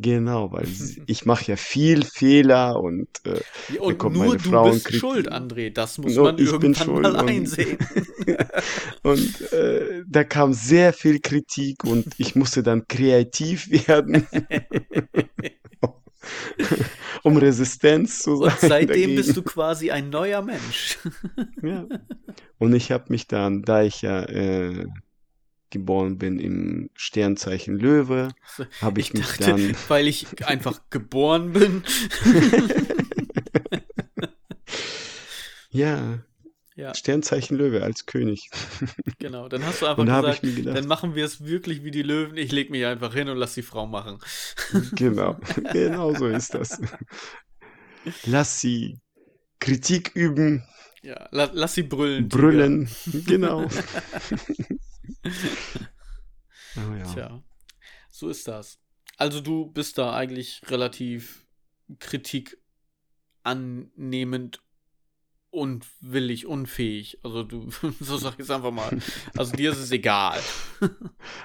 Genau, 0.00 0.52
weil 0.52 0.64
ich 1.08 1.26
mache 1.26 1.44
ja 1.50 1.56
viel 1.56 2.04
Fehler 2.04 2.78
und 2.80 3.08
äh, 3.24 3.40
Ja, 3.74 3.80
Und 3.80 3.98
kommt 3.98 4.14
nur 4.14 4.26
meine 4.26 4.36
du 4.38 4.48
Frau 4.48 4.66
und 4.66 4.74
bist 4.74 4.84
kriegt- 4.84 5.00
schuld, 5.00 5.32
André. 5.32 5.72
Das 5.72 5.98
muss 5.98 6.14
man 6.14 6.38
irgendwann 6.38 7.02
mal 7.02 7.16
und- 7.16 7.28
einsehen. 7.28 7.78
Und 9.02 9.52
äh, 9.52 10.04
da 10.06 10.22
kam 10.22 10.52
sehr 10.52 10.92
viel 10.92 11.18
Kritik 11.20 11.82
und 11.84 12.06
ich 12.18 12.34
musste 12.36 12.62
dann 12.62 12.86
kreativ 12.86 13.68
werden, 13.88 14.26
um 17.22 17.36
Resistenz 17.36 18.18
zu 18.20 18.36
sein. 18.36 18.50
Und 18.52 18.60
seitdem 18.60 18.88
dagegen. 18.88 19.16
bist 19.16 19.36
du 19.36 19.42
quasi 19.42 19.90
ein 19.90 20.10
neuer 20.10 20.42
Mensch. 20.42 20.98
Ja. 21.62 21.86
Und 22.58 22.74
ich 22.74 22.90
habe 22.92 23.04
mich 23.08 23.26
dann, 23.26 23.62
da 23.62 23.82
ich 23.82 24.02
ja 24.02 24.22
äh, 24.24 24.86
geboren 25.70 26.18
bin 26.18 26.38
im 26.38 26.90
Sternzeichen 26.94 27.78
Löwe, 27.78 28.28
habe 28.80 29.00
ich, 29.00 29.08
Ich 29.08 29.14
mich 29.14 29.26
dachte, 29.26 29.44
dann. 29.44 29.76
weil 29.88 30.08
ich 30.08 30.44
einfach 30.46 30.80
geboren 30.90 31.52
bin. 31.52 31.82
Ja, 35.70 36.20
Ja, 36.74 36.94
Sternzeichen 36.94 37.56
Löwe 37.56 37.82
als 37.82 38.06
König. 38.06 38.50
genau. 39.18 39.48
Dann 39.48 39.64
hast 39.66 39.82
du 39.82 39.86
einfach 39.86 39.98
Und 39.98 40.06
da 40.06 40.12
habe 40.14 40.28
gesagt, 40.28 40.44
ich 40.44 40.50
mir 40.50 40.56
gedacht, 40.56 40.76
dann 40.76 40.86
machen 40.86 41.14
wir 41.14 41.24
es 41.24 41.44
wirklich 41.44 41.82
wie 41.84 41.90
die 41.90 42.02
Löwen. 42.02 42.36
Ich 42.36 42.52
leg 42.52 42.70
mich 42.70 42.86
einfach 42.86 43.12
hin 43.14 43.28
und 43.28 43.36
lass 43.36 43.54
die 43.54 43.62
Frau 43.62 43.86
machen. 43.86 44.18
genau, 44.92 45.38
genau 45.72 46.14
so 46.14 46.26
ist 46.28 46.54
das. 46.54 46.80
Lass 48.24 48.60
sie 48.60 49.00
Kritik 49.60 50.12
üben, 50.14 50.64
Ja, 51.02 51.28
la 51.32 51.50
lass 51.52 51.74
sie 51.74 51.82
brüllen. 51.82 52.30
Tiger. 52.30 52.38
brüllen, 52.42 52.88
genau. 53.26 53.68
Oh 56.76 56.94
ja. 56.94 57.12
Tja, 57.12 57.42
so 58.10 58.28
ist 58.28 58.46
das. 58.46 58.78
Also 59.16 59.40
du 59.40 59.66
bist 59.66 59.98
da 59.98 60.14
eigentlich 60.14 60.60
relativ 60.68 61.46
Kritik 61.98 62.58
annehmend 63.42 64.62
unwillig, 65.50 66.46
unfähig. 66.46 67.18
Also 67.24 67.42
du, 67.42 67.70
so 68.00 68.16
sag 68.16 68.34
ich 68.34 68.40
es 68.40 68.50
einfach 68.50 68.70
mal. 68.70 68.98
Also 69.36 69.56
dir 69.56 69.72
ist 69.72 69.78
es 69.78 69.90
egal. 69.90 70.38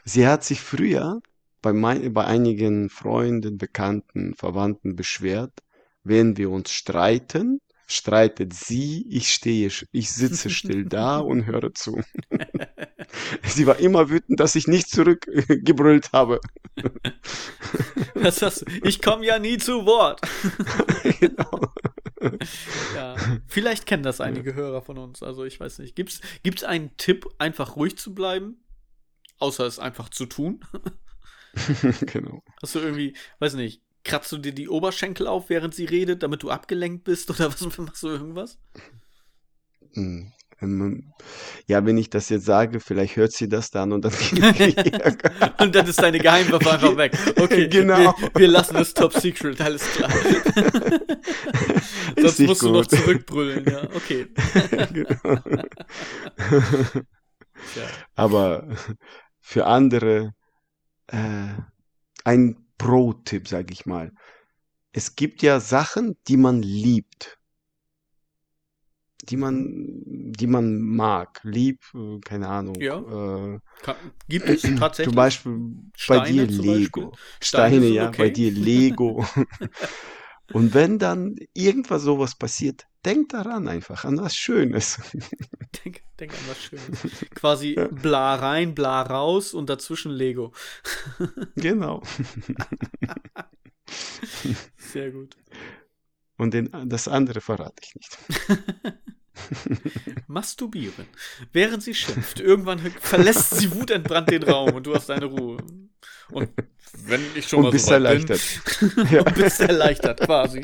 Sie 0.03 0.27
hat 0.27 0.43
sich 0.43 0.61
früher 0.61 1.21
bei, 1.61 1.73
mein, 1.73 2.13
bei 2.13 2.25
einigen 2.25 2.89
Freunden, 2.89 3.57
Bekannten, 3.57 4.35
Verwandten 4.35 4.95
beschwert, 4.95 5.63
wenn 6.03 6.37
wir 6.37 6.51
uns 6.51 6.71
streiten, 6.71 7.61
streitet 7.93 8.53
sie, 8.53 9.05
ich 9.09 9.29
stehe, 9.29 9.69
ich 9.91 10.11
sitze 10.11 10.49
still 10.49 10.85
da 10.89 11.19
und 11.19 11.45
höre 11.45 11.73
zu. 11.73 12.01
Sie 13.43 13.67
war 13.67 13.77
immer 13.77 14.09
wütend, 14.09 14.39
dass 14.39 14.55
ich 14.55 14.67
nicht 14.67 14.89
zurückgebrüllt 14.89 16.11
habe. 16.13 16.39
Was 18.15 18.41
hast 18.41 18.61
du? 18.61 18.65
Ich 18.83 19.01
komme 19.01 19.25
ja 19.25 19.37
nie 19.39 19.57
zu 19.57 19.85
Wort. 19.85 20.21
genau. 21.19 21.73
Ja. 22.95 23.15
Vielleicht 23.47 23.85
kennen 23.85 24.03
das 24.03 24.21
einige 24.21 24.55
Hörer 24.55 24.81
von 24.81 24.97
uns. 24.97 25.21
Also 25.21 25.43
ich 25.43 25.59
weiß 25.59 25.79
nicht. 25.79 25.95
Gibt's, 25.95 26.21
gibt's 26.41 26.63
einen 26.63 26.95
Tipp, 26.97 27.27
einfach 27.37 27.75
ruhig 27.75 27.97
zu 27.97 28.15
bleiben? 28.15 28.63
Außer 29.39 29.65
es 29.65 29.79
einfach 29.79 30.09
zu 30.09 30.25
tun? 30.25 30.61
genau. 32.07 32.43
Hast 32.61 32.75
du 32.75 32.79
irgendwie, 32.79 33.15
weiß 33.39 33.53
nicht, 33.55 33.83
kratzt 34.03 34.31
du 34.31 34.37
dir 34.37 34.53
die 34.53 34.69
Oberschenkel 34.69 35.27
auf, 35.27 35.49
während 35.49 35.75
sie 35.75 35.85
redet, 35.85 36.23
damit 36.23 36.43
du 36.43 36.49
abgelenkt 36.51 37.03
bist? 37.05 37.29
Oder 37.29 37.51
was 37.53 37.61
machst 37.77 38.03
du 38.03 38.09
irgendwas? 38.09 38.57
Hm. 39.93 40.31
Ähm, 40.61 41.13
Ja, 41.67 41.85
wenn 41.85 41.97
ich 41.97 42.09
das 42.09 42.29
jetzt 42.29 42.45
sage, 42.45 42.79
vielleicht 42.79 43.15
hört 43.15 43.31
sie 43.33 43.49
das 43.49 43.69
dann 43.71 43.91
und 43.91 44.05
dann. 44.05 44.13
Und 45.59 45.75
dann 45.75 45.87
ist 45.87 46.01
deine 46.01 46.19
Geheimwaffe 46.19 46.71
einfach 46.71 46.97
weg. 46.97 47.17
Okay, 47.39 47.67
Genau. 47.67 47.97
wir, 47.97 48.15
wir 48.35 48.47
lassen 48.47 48.77
es 48.77 48.93
top 48.93 49.13
secret, 49.13 49.59
alles 49.61 49.83
klar. 49.91 50.11
Sonst 52.19 52.39
musst 52.39 52.63
du 52.65 52.69
noch 52.71 52.87
gut. 52.87 52.91
zurückbrüllen, 52.91 53.65
ja. 53.65 53.83
Okay. 53.95 54.27
Genau. 54.93 55.39
Aber 58.15 58.67
für 59.41 59.65
andere 59.65 60.33
äh, 61.07 61.49
ein 62.25 62.62
Pro-Tipp, 62.77 63.47
sage 63.47 63.73
ich 63.73 63.85
mal. 63.85 64.11
Es 64.91 65.15
gibt 65.15 65.41
ja 65.41 65.59
Sachen, 65.59 66.17
die 66.27 66.37
man 66.37 66.61
liebt, 66.61 67.39
die 69.29 69.37
man, 69.37 69.65
die 70.05 70.47
man 70.47 70.81
mag, 70.81 71.39
lieb, 71.43 71.81
äh, 71.95 72.19
keine 72.19 72.49
Ahnung. 72.49 72.75
Ja. 72.79 72.97
Äh, 72.99 73.59
Kann, 73.81 73.95
gibt 74.27 74.49
es 74.49 74.61
tatsächlich? 74.79 75.11
zum 75.11 75.15
Beispiel 75.15 75.53
bei 76.07 76.17
Steine 76.17 76.47
dir 76.47 76.61
Lego. 76.61 77.11
Beispiel? 77.11 77.19
Steine, 77.41 77.75
Steine 77.77 77.87
ja, 77.87 78.05
bei 78.05 78.09
okay. 78.09 78.31
dir 78.31 78.51
Lego. 78.51 79.25
Und 80.53 80.73
wenn 80.73 80.99
dann 80.99 81.35
irgendwas 81.53 82.03
sowas 82.03 82.35
passiert, 82.35 82.85
denk 83.05 83.29
daran 83.29 83.67
einfach, 83.67 84.05
an 84.05 84.17
was 84.17 84.35
Schönes. 84.35 84.99
Denk, 85.83 86.01
denk 86.19 86.31
an 86.33 86.39
was 86.47 86.61
Schönes. 86.63 86.99
Quasi 87.35 87.73
Ja. 87.75 87.87
bla 87.87 88.35
rein, 88.35 88.73
bla 88.75 89.01
raus 89.01 89.53
und 89.53 89.69
dazwischen 89.69 90.11
Lego. 90.11 90.53
Genau. 91.55 92.03
Sehr 94.77 95.11
gut. 95.11 95.35
Und 96.37 96.53
den, 96.53 96.69
das 96.85 97.07
andere 97.07 97.41
verrate 97.41 97.81
ich 97.81 97.95
nicht. 97.95 98.17
Masturbieren. 100.27 101.07
Während 101.51 101.83
sie 101.83 101.95
schimpft. 101.95 102.39
Irgendwann 102.39 102.79
verlässt 102.79 103.55
sie 103.57 103.71
wutentbrannt 103.73 104.29
den 104.29 104.43
Raum 104.43 104.73
und 104.75 104.85
du 104.87 104.95
hast 104.95 105.09
deine 105.09 105.25
Ruhe. 105.25 105.57
Und 106.31 106.49
wenn 107.05 107.21
ich 107.35 107.47
schon 107.47 107.59
Und 107.59 107.65
mal 107.65 107.71
bist 107.71 107.87
so 107.87 107.93
erleichtert. 107.93 108.39
bin, 108.79 109.07
Ja. 109.09 109.21
und 109.21 109.35
bist 109.35 109.59
erleichtert 109.59 110.21
quasi. 110.21 110.61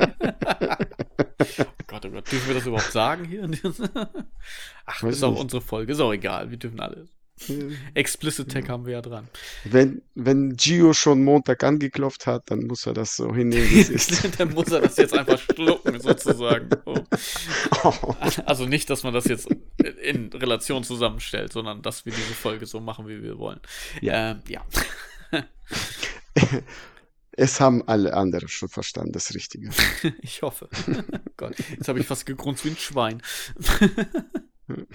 Oh 1.40 1.64
Gott, 1.86 2.04
oh 2.06 2.10
Gott, 2.10 2.30
dürfen 2.30 2.48
wir 2.48 2.54
das 2.54 2.66
überhaupt 2.66 2.92
sagen 2.92 3.24
hier? 3.24 3.42
Ach, 4.86 5.02
Weiß 5.02 5.16
ist 5.16 5.22
auch 5.22 5.32
nicht. 5.32 5.40
unsere 5.40 5.62
Folge, 5.62 5.92
ist 5.92 6.00
auch 6.00 6.12
egal, 6.12 6.50
wir 6.50 6.58
dürfen 6.58 6.80
alles. 6.80 7.08
Explicit 7.94 8.52
Tag 8.52 8.68
haben 8.68 8.84
wir 8.84 8.92
ja 8.94 9.00
dran. 9.00 9.26
Wenn, 9.64 10.02
wenn 10.14 10.56
Gio 10.56 10.92
schon 10.92 11.24
Montag 11.24 11.64
angeklopft 11.64 12.26
hat, 12.26 12.50
dann 12.50 12.66
muss 12.66 12.86
er 12.86 12.92
das 12.92 13.16
so 13.16 13.34
hinnehmen, 13.34 13.70
wie 13.70 13.80
es 13.80 13.88
ist. 14.10 14.38
Dann 14.38 14.52
muss 14.52 14.70
er 14.70 14.82
das 14.82 14.96
jetzt 14.98 15.16
einfach 15.16 15.38
schlucken, 15.38 16.00
sozusagen. 16.00 16.68
Oh. 17.82 18.14
Also 18.44 18.66
nicht, 18.66 18.90
dass 18.90 19.04
man 19.04 19.14
das 19.14 19.24
jetzt 19.24 19.48
in 20.02 20.30
Relation 20.34 20.84
zusammenstellt, 20.84 21.50
sondern 21.50 21.80
dass 21.80 22.04
wir 22.04 22.12
diese 22.12 22.34
Folge 22.34 22.66
so 22.66 22.78
machen, 22.78 23.08
wie 23.08 23.22
wir 23.22 23.38
wollen. 23.38 23.60
Ja. 24.02 24.32
Ähm, 24.32 24.42
ja. 24.48 24.62
Es 27.32 27.60
haben 27.60 27.86
alle 27.86 28.14
anderen 28.14 28.48
schon 28.48 28.68
verstanden, 28.68 29.12
das 29.12 29.34
Richtige. 29.34 29.70
Ich 30.20 30.42
hoffe. 30.42 30.68
Gott, 31.36 31.54
jetzt 31.70 31.88
habe 31.88 32.00
ich 32.00 32.06
fast 32.06 32.26
gegrunzt 32.26 32.64
wie 32.64 32.70
ein 32.70 32.76
Schwein. 32.76 33.22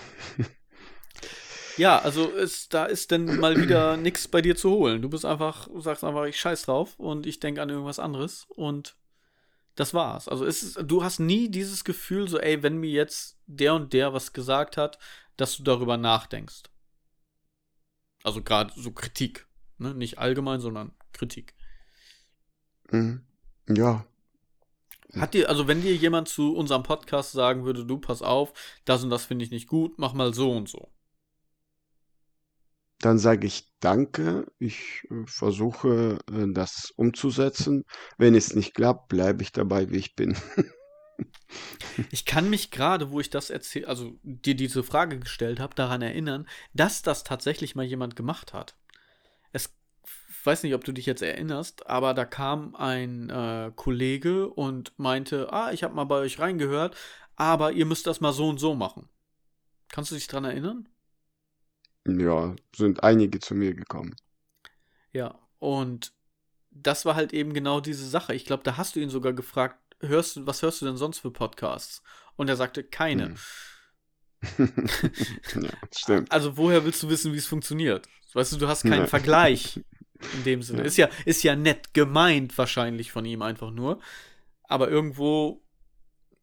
ja, 1.77 1.99
also 1.99 2.31
es, 2.31 2.69
da 2.69 2.85
ist 2.85 3.11
dann 3.11 3.39
mal 3.39 3.61
wieder 3.61 3.97
nichts 3.97 4.27
bei 4.27 4.41
dir 4.41 4.55
zu 4.55 4.71
holen. 4.71 5.01
Du 5.01 5.09
bist 5.09 5.25
einfach, 5.25 5.67
sagst 5.77 6.03
einfach, 6.03 6.25
ich 6.25 6.39
scheiß 6.39 6.63
drauf 6.63 6.99
und 6.99 7.25
ich 7.25 7.39
denke 7.39 7.61
an 7.61 7.69
irgendwas 7.69 7.99
anderes 7.99 8.45
und 8.49 8.97
das 9.75 9.93
war's. 9.93 10.27
Also 10.27 10.45
es 10.45 10.63
ist, 10.63 10.79
du 10.83 11.03
hast 11.03 11.19
nie 11.19 11.49
dieses 11.49 11.83
Gefühl, 11.83 12.27
so, 12.27 12.39
ey, 12.39 12.63
wenn 12.63 12.77
mir 12.77 12.89
jetzt 12.89 13.37
der 13.45 13.75
und 13.75 13.93
der 13.93 14.13
was 14.13 14.33
gesagt 14.33 14.77
hat, 14.77 14.97
dass 15.37 15.57
du 15.57 15.63
darüber 15.63 15.97
nachdenkst. 15.97 16.63
Also 18.23 18.41
gerade 18.41 18.73
so 18.75 18.91
Kritik. 18.91 19.47
Ne? 19.77 19.93
Nicht 19.93 20.17
allgemein, 20.17 20.61
sondern 20.61 20.93
Kritik. 21.11 21.53
Mhm. 22.91 23.21
Ja. 23.67 24.05
Hat 25.13 25.33
dir, 25.33 25.49
also 25.49 25.67
wenn 25.67 25.81
dir 25.81 25.95
jemand 25.95 26.27
zu 26.27 26.55
unserem 26.55 26.83
Podcast 26.83 27.31
sagen 27.31 27.63
würde, 27.63 27.85
du 27.85 27.97
pass 27.99 28.21
auf, 28.21 28.53
das 28.83 29.03
und 29.03 29.09
das 29.09 29.25
finde 29.25 29.45
ich 29.45 29.51
nicht 29.51 29.67
gut, 29.67 29.97
mach 29.97 30.13
mal 30.13 30.33
so 30.33 30.51
und 30.51 30.67
so. 30.67 30.91
Dann 32.99 33.17
sage 33.17 33.47
ich 33.47 33.71
danke. 33.79 34.47
Ich 34.57 35.03
äh, 35.11 35.25
versuche 35.25 36.19
äh, 36.31 36.47
das 36.53 36.91
umzusetzen. 36.95 37.83
Wenn 38.17 38.35
es 38.35 38.55
nicht 38.55 38.73
klappt, 38.73 39.09
bleibe 39.09 39.43
ich 39.43 39.51
dabei, 39.51 39.89
wie 39.89 39.97
ich 39.97 40.15
bin. 40.15 40.35
Ich 42.11 42.25
kann 42.25 42.49
mich 42.49 42.71
gerade, 42.71 43.09
wo 43.09 43.21
ich 43.21 43.29
das 43.29 43.49
erzähl, 43.49 43.85
also 43.85 44.19
dir 44.23 44.53
diese 44.53 44.83
Frage 44.83 45.17
gestellt 45.17 45.61
habe, 45.61 45.73
daran 45.73 46.01
erinnern, 46.01 46.45
dass 46.73 47.03
das 47.03 47.23
tatsächlich 47.23 47.73
mal 47.73 47.85
jemand 47.85 48.17
gemacht 48.17 48.51
hat. 48.51 48.75
Es 49.53 49.73
weiß 50.45 50.63
nicht, 50.63 50.73
ob 50.75 50.83
du 50.83 50.91
dich 50.91 51.05
jetzt 51.05 51.21
erinnerst, 51.21 51.87
aber 51.87 52.13
da 52.13 52.25
kam 52.25 52.75
ein 52.75 53.29
äh, 53.29 53.71
Kollege 53.75 54.49
und 54.49 54.97
meinte, 54.97 55.51
ah, 55.51 55.71
ich 55.71 55.83
habe 55.83 55.95
mal 55.95 56.03
bei 56.05 56.17
euch 56.17 56.39
reingehört, 56.39 56.95
aber 57.35 57.71
ihr 57.71 57.85
müsst 57.85 58.07
das 58.07 58.21
mal 58.21 58.33
so 58.33 58.49
und 58.49 58.59
so 58.59 58.75
machen. 58.75 59.09
Kannst 59.89 60.11
du 60.11 60.15
dich 60.15 60.27
dran 60.27 60.45
erinnern? 60.45 60.89
Ja, 62.07 62.55
sind 62.75 63.03
einige 63.03 63.39
zu 63.39 63.55
mir 63.55 63.73
gekommen. 63.73 64.15
Ja, 65.11 65.39
und 65.59 66.13
das 66.71 67.05
war 67.05 67.15
halt 67.15 67.33
eben 67.33 67.53
genau 67.53 67.79
diese 67.79 68.07
Sache. 68.07 68.35
Ich 68.35 68.45
glaube, 68.45 68.63
da 68.63 68.77
hast 68.77 68.95
du 68.95 68.99
ihn 68.99 69.09
sogar 69.09 69.33
gefragt, 69.33 69.79
hörst 70.01 70.35
du, 70.35 70.45
was 70.45 70.61
hörst 70.61 70.81
du 70.81 70.85
denn 70.85 70.97
sonst 70.97 71.19
für 71.19 71.31
Podcasts? 71.31 72.03
Und 72.35 72.49
er 72.49 72.57
sagte, 72.57 72.83
keine. 72.83 73.29
Hm. 73.29 73.35
ja, 75.61 75.69
stimmt. 75.95 76.31
Also 76.31 76.57
woher 76.57 76.85
willst 76.85 77.01
du 77.01 77.09
wissen, 77.09 77.33
wie 77.33 77.37
es 77.37 77.47
funktioniert? 77.47 78.07
Weißt 78.33 78.51
du, 78.51 78.57
du 78.57 78.67
hast 78.67 78.83
keinen 78.83 79.03
Ja. 79.03 79.07
Vergleich 79.07 79.79
in 80.33 80.43
dem 80.43 80.61
Sinne. 80.61 80.79
Ja. 80.79 80.85
Ist 80.85 80.97
ja, 80.97 81.09
ist 81.25 81.43
ja 81.43 81.55
nett 81.55 81.93
gemeint 81.93 82.57
wahrscheinlich 82.57 83.11
von 83.11 83.25
ihm 83.25 83.41
einfach 83.41 83.71
nur. 83.71 83.99
Aber 84.63 84.89
irgendwo 84.89 85.61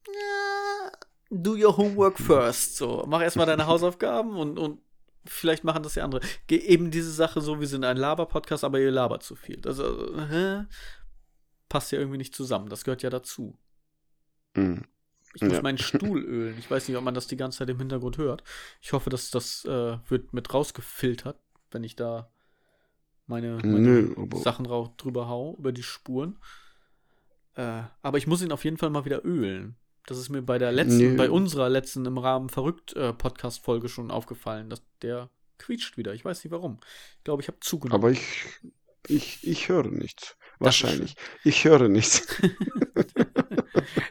ja, 0.07 0.91
do 1.31 1.53
your 1.55 1.77
homework 1.77 2.19
first. 2.19 2.77
So, 2.77 3.05
mach 3.07 3.23
erstmal 3.23 3.47
deine 3.47 3.67
Hausaufgaben 3.67 4.37
und, 4.37 4.59
und 4.59 4.81
vielleicht 5.25 5.65
machen 5.65 5.83
das 5.83 5.95
ja 5.95 6.05
andere. 6.05 6.21
Ge 6.47 6.59
eben 6.59 6.91
diese 6.91 7.13
Sache 7.13 7.41
so, 7.41 7.61
wir 7.61 7.67
sind 7.69 7.85
ein 7.85 7.97
Laber-Podcast, 7.97 8.65
aber 8.65 8.81
ihr 8.81 8.91
labert 8.91 9.23
zu 9.23 9.37
viel. 9.37 9.61
Das 9.61 9.79
äh, 9.79 9.85
hä? 10.29 10.65
passt 11.69 11.93
ja 11.93 11.99
irgendwie 11.99 12.19
nicht 12.19 12.35
zusammen. 12.35 12.69
Das 12.69 12.85
gehört 12.85 13.03
ja 13.03 13.11
dazu. 13.11 13.59
Hm. 14.55 14.85
Ich 15.35 15.43
muss 15.43 15.53
Ja. 15.55 15.63
meinen 15.63 15.79
Stuhl 15.79 16.23
ölen. 16.23 16.59
Ich 16.59 16.71
weiß 16.71 16.89
nicht, 16.89 16.97
ob 16.99 17.05
man 17.05 17.15
das 17.15 17.27
die 17.27 17.37
ganze 17.37 17.59
Zeit 17.59 17.71
im 17.71 17.79
Hintergrund 17.79 18.19
hört. 18.19 18.43
Ich 18.81 18.93
hoffe, 18.93 19.09
dass 19.11 19.31
das 19.31 19.65
äh, 19.65 19.99
wird 20.09 20.33
mit 20.35 20.53
rausgefiltert, 20.53 21.39
wenn 21.71 21.85
ich 21.85 21.97
da 21.97 22.31
meine, 23.33 23.57
meine 23.57 23.79
Nö, 23.79 24.15
Sachen 24.35 24.67
drüber 24.67 25.29
hau, 25.29 25.57
über 25.59 25.73
die 25.73 25.83
Spuren. 25.83 26.39
Äh, 27.55 27.83
aber 28.03 28.19
ich 28.19 28.27
muss 28.27 28.43
ihn 28.43 28.53
auf 28.53 28.65
jeden 28.65 28.77
Fall 28.77 28.91
mal 28.91 29.05
wieder 29.05 29.25
ölen. 29.25 29.77
Das 30.07 30.19
ist 30.19 30.29
mir 30.29 30.43
bei 30.43 30.59
der 30.59 30.73
letzten, 30.73 30.99
Nö. 30.99 31.17
bei 31.17 31.31
unserer 31.31 31.69
letzten 31.69 32.05
im 32.07 32.19
Rahmen 32.19 32.49
verrückt 32.49 32.95
äh, 32.95 33.13
Podcast-Folge 33.13 33.89
schon 33.89 34.11
aufgefallen, 34.11 34.69
dass 34.69 34.83
der 35.01 35.31
quietscht 35.59 35.97
wieder. 35.97 36.13
Ich 36.13 36.25
weiß 36.25 36.45
nicht 36.45 36.53
warum. 36.53 36.81
Ich 37.19 37.25
glaube, 37.25 37.43
ich 37.43 37.49
habe 37.49 37.61
zugenommen. 37.61 38.03
aber 38.03 38.11
ich, 38.11 38.23
ich, 39.09 39.47
ich 39.47 39.69
höre 39.69 39.91
nichts. 39.91 40.37
Wahrscheinlich. 40.59 41.17
Ich 41.45 41.65
höre 41.65 41.89
nichts. 41.89 42.27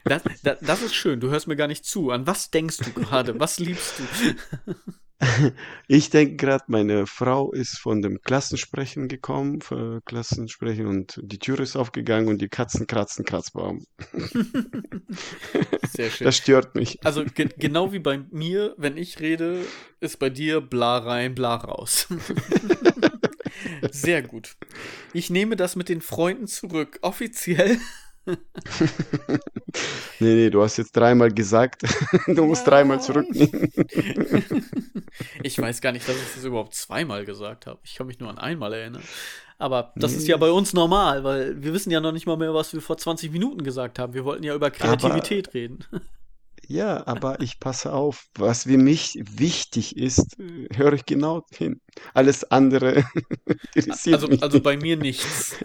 Das, 0.03 0.23
das, 0.43 0.59
das 0.59 0.81
ist 0.81 0.95
schön. 0.95 1.21
Du 1.21 1.29
hörst 1.29 1.47
mir 1.47 1.55
gar 1.55 1.67
nicht 1.67 1.85
zu. 1.85 2.11
An 2.11 2.27
was 2.27 2.51
denkst 2.51 2.79
du 2.79 2.91
gerade? 2.91 3.39
Was 3.39 3.59
liebst 3.59 3.99
du? 3.99 4.73
Ich 5.87 6.09
denke 6.09 6.35
gerade, 6.35 6.63
meine 6.67 7.05
Frau 7.05 7.51
ist 7.51 7.79
von 7.79 8.01
dem 8.01 8.21
Klassensprechen 8.21 9.07
gekommen, 9.07 9.61
für 9.61 10.01
Klassensprechen 10.05 10.87
und 10.87 11.19
die 11.21 11.39
Tür 11.39 11.59
ist 11.59 11.75
aufgegangen 11.75 12.27
und 12.27 12.41
die 12.41 12.49
Katzen 12.49 12.87
kratzen 12.87 13.25
Kratzbaum. 13.25 13.85
Sehr 15.91 16.09
schön. 16.09 16.25
Das 16.25 16.37
stört 16.37 16.75
mich. 16.75 17.03
Also 17.05 17.25
ge 17.25 17.49
genau 17.57 17.91
wie 17.91 17.99
bei 17.99 18.19
mir, 18.31 18.73
wenn 18.77 18.97
ich 18.97 19.19
rede, 19.19 19.65
ist 19.99 20.19
bei 20.19 20.29
dir 20.29 20.61
bla 20.61 20.97
rein, 20.97 21.35
bla 21.35 21.55
raus. 21.55 22.07
Sehr 23.91 24.21
gut. 24.21 24.55
Ich 25.13 25.29
nehme 25.29 25.55
das 25.55 25.75
mit 25.75 25.89
den 25.89 26.01
Freunden 26.01 26.47
zurück. 26.47 26.99
Offiziell. 27.01 27.77
Nee, 30.19 30.35
nee, 30.35 30.49
du 30.49 30.61
hast 30.61 30.77
jetzt 30.77 30.95
dreimal 30.95 31.31
gesagt, 31.31 31.81
du 32.27 32.45
musst 32.45 32.67
dreimal 32.67 32.97
Ja. 32.97 33.01
zurücknehmen. 33.01 33.71
Ich 35.43 35.59
weiß 35.59 35.81
gar 35.81 35.91
nicht, 35.91 36.07
dass 36.07 36.15
ich 36.15 36.35
das 36.35 36.43
überhaupt 36.45 36.73
zweimal 36.73 37.25
gesagt 37.25 37.65
habe. 37.67 37.79
Ich 37.83 37.95
kann 37.95 38.07
mich 38.07 38.19
nur 38.19 38.29
an 38.29 38.37
einmal 38.37 38.73
erinnern. 38.73 39.03
Aber 39.57 39.91
das 39.95 40.13
ist 40.13 40.27
ja 40.27 40.37
bei 40.37 40.49
uns 40.51 40.73
normal, 40.73 41.23
weil 41.23 41.61
wir 41.61 41.73
wissen 41.73 41.91
ja 41.91 41.99
noch 41.99 42.11
nicht 42.11 42.25
mal 42.25 42.37
mehr, 42.37 42.53
was 42.53 42.73
wir 42.73 42.81
vor 42.81 42.97
20 42.97 43.31
Minuten 43.31 43.63
gesagt 43.63 43.99
haben. 43.99 44.13
Wir 44.13 44.25
wollten 44.25 44.43
ja 44.43 44.55
über 44.55 44.71
Kreativität 44.71 45.53
reden. 45.53 45.79
Ja, 46.67 47.05
aber 47.05 47.41
ich 47.41 47.59
passe 47.59 47.91
auf, 47.91 48.27
was 48.35 48.63
für 48.63 48.77
mich 48.77 49.19
wichtig 49.21 49.97
ist, 49.97 50.39
äh, 50.39 50.67
höre 50.75 50.93
ich 50.93 51.05
genau 51.05 51.45
hin. 51.51 51.81
Alles 52.13 52.43
andere 52.49 53.03
interessiert 53.75 54.15
Also, 54.15 54.27
mich 54.27 54.41
also 54.41 54.61
bei 54.61 54.77
mir 54.77 54.95
nichts. 54.97 55.55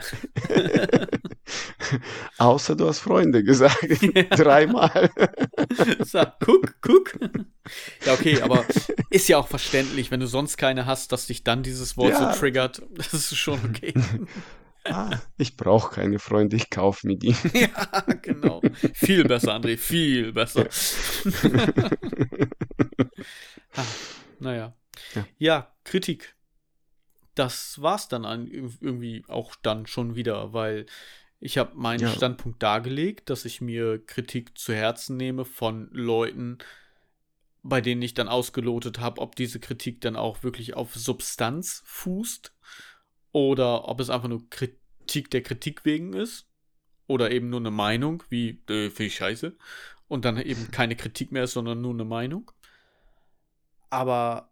Außer 2.38 2.74
du 2.76 2.88
hast 2.88 2.98
Freunde 3.00 3.42
gesagt. 3.44 3.78
Dreimal. 4.30 5.10
So, 6.04 6.24
guck, 6.40 6.74
guck. 6.80 7.12
Ja, 8.04 8.14
okay, 8.14 8.40
aber 8.42 8.64
ist 9.10 9.28
ja 9.28 9.38
auch 9.38 9.48
verständlich, 9.48 10.10
wenn 10.10 10.20
du 10.20 10.26
sonst 10.26 10.56
keine 10.56 10.86
hast, 10.86 11.12
dass 11.12 11.26
dich 11.26 11.44
dann 11.44 11.62
dieses 11.62 11.96
Wort 11.96 12.12
Ja. 12.12 12.32
so 12.32 12.38
triggert. 12.38 12.82
Das 12.96 13.14
ist 13.14 13.36
schon 13.36 13.60
okay. 13.64 13.94
Ah, 14.90 15.20
ich 15.36 15.56
brauche 15.56 15.94
keine 15.94 16.18
Freunde, 16.18 16.56
ich 16.56 16.70
kaufe 16.70 17.06
mir 17.06 17.16
die. 17.16 17.34
ja, 17.54 18.00
genau. 18.22 18.62
Viel 18.94 19.24
besser, 19.24 19.54
André, 19.54 19.76
viel 19.76 20.32
besser. 20.32 20.68
ah, 23.74 23.84
naja. 24.40 24.74
Ja. 25.14 25.26
Ja, 25.38 25.74
Kritik. 25.84 26.34
Das 27.34 27.82
war's 27.82 28.08
dann 28.08 28.24
an, 28.24 28.46
irgendwie 28.46 29.24
auch 29.28 29.54
dann 29.56 29.86
schon 29.86 30.14
wieder, 30.16 30.52
weil 30.54 30.86
ich 31.38 31.58
habe 31.58 31.76
meinen 31.76 32.00
Ja. 32.00 32.10
Standpunkt 32.10 32.62
dargelegt, 32.62 33.28
dass 33.28 33.44
ich 33.44 33.60
mir 33.60 34.04
Kritik 34.04 34.56
zu 34.56 34.72
Herzen 34.72 35.18
nehme 35.18 35.44
von 35.44 35.88
Leuten, 35.92 36.58
bei 37.62 37.82
denen 37.82 38.00
ich 38.00 38.14
dann 38.14 38.28
ausgelotet 38.28 39.00
habe, 39.00 39.20
ob 39.20 39.36
diese 39.36 39.60
Kritik 39.60 40.00
dann 40.00 40.16
auch 40.16 40.42
wirklich 40.42 40.74
auf 40.74 40.94
Substanz 40.94 41.82
fußt 41.84 42.54
oder 43.36 43.86
ob 43.86 44.00
es 44.00 44.08
einfach 44.08 44.28
nur 44.28 44.48
Kritik 44.48 45.30
der 45.30 45.42
Kritik 45.42 45.84
wegen 45.84 46.14
ist 46.14 46.48
oder 47.06 47.30
eben 47.30 47.50
nur 47.50 47.60
eine 47.60 47.70
Meinung, 47.70 48.22
wie 48.30 48.62
äh, 48.70 48.88
finde 48.88 49.04
ich 49.04 49.16
scheiße 49.16 49.54
und 50.08 50.24
dann 50.24 50.40
eben 50.40 50.70
keine 50.70 50.96
Kritik 50.96 51.32
mehr 51.32 51.44
ist, 51.44 51.52
sondern 51.52 51.82
nur 51.82 51.92
eine 51.92 52.06
Meinung. 52.06 52.50
Aber 53.90 54.50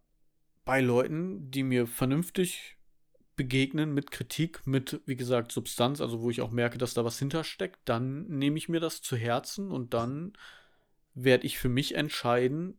bei 0.67 0.83
Leuten, 0.83 1.51
die 1.51 1.63
mir 1.63 1.87
vernünftig 1.87 2.77
begegnen 3.37 3.95
mit 3.95 4.11
Kritik, 4.11 4.67
mit, 4.67 5.01
wie 5.07 5.17
gesagt, 5.17 5.51
Substanz, 5.51 6.03
also 6.03 6.21
wo 6.21 6.29
ich 6.29 6.43
auch 6.43 6.51
merke, 6.51 6.77
dass 6.77 6.93
da 6.93 7.07
was 7.07 7.19
hintersteckt, 7.19 7.79
dann 7.87 8.27
nehme 8.29 8.59
ich 8.59 8.69
mir 8.69 8.81
das 8.81 9.01
zu 9.01 9.17
Herzen 9.17 9.71
und 9.71 9.95
dann 9.95 10.35
werde 11.15 11.47
ich 11.47 11.57
für 11.57 11.71
mich 11.71 11.95
entscheiden, 11.95 12.77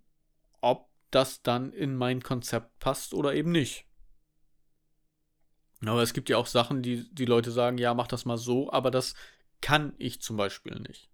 ob 0.61 0.87
das 1.09 1.41
dann 1.41 1.73
in 1.73 1.95
mein 1.95 2.21
Konzept 2.21 2.77
passt 2.77 3.15
oder 3.15 3.33
eben 3.33 3.51
nicht. 3.51 3.87
Aber 5.87 6.01
es 6.01 6.13
gibt 6.13 6.29
ja 6.29 6.37
auch 6.37 6.47
Sachen, 6.47 6.81
die 6.81 7.13
die 7.13 7.25
Leute 7.25 7.51
sagen, 7.51 7.77
ja, 7.77 7.93
mach 7.93 8.07
das 8.07 8.25
mal 8.25 8.37
so, 8.37 8.71
aber 8.71 8.91
das 8.91 9.15
kann 9.61 9.93
ich 9.97 10.21
zum 10.21 10.37
Beispiel 10.37 10.79
nicht. 10.79 11.09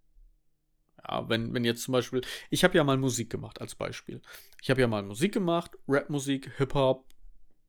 Ja, 0.98 1.28
wenn, 1.30 1.54
wenn 1.54 1.66
jetzt 1.66 1.84
zum 1.84 1.94
Beispiel, 1.94 2.22
ich 2.50 2.64
habe 2.64 2.78
ja 2.78 2.84
mal 2.84 2.98
Musik 2.98 3.30
gemacht 3.30 3.60
als 3.62 3.76
Beispiel. 3.76 4.22
Ich 4.62 4.70
habe 4.70 4.82
ja 4.82 4.88
mal 4.88 5.04
Musik 5.04 5.34
gemacht, 5.34 5.72
Rapmusik, 5.88 6.52
Hip-Hop 6.58 7.06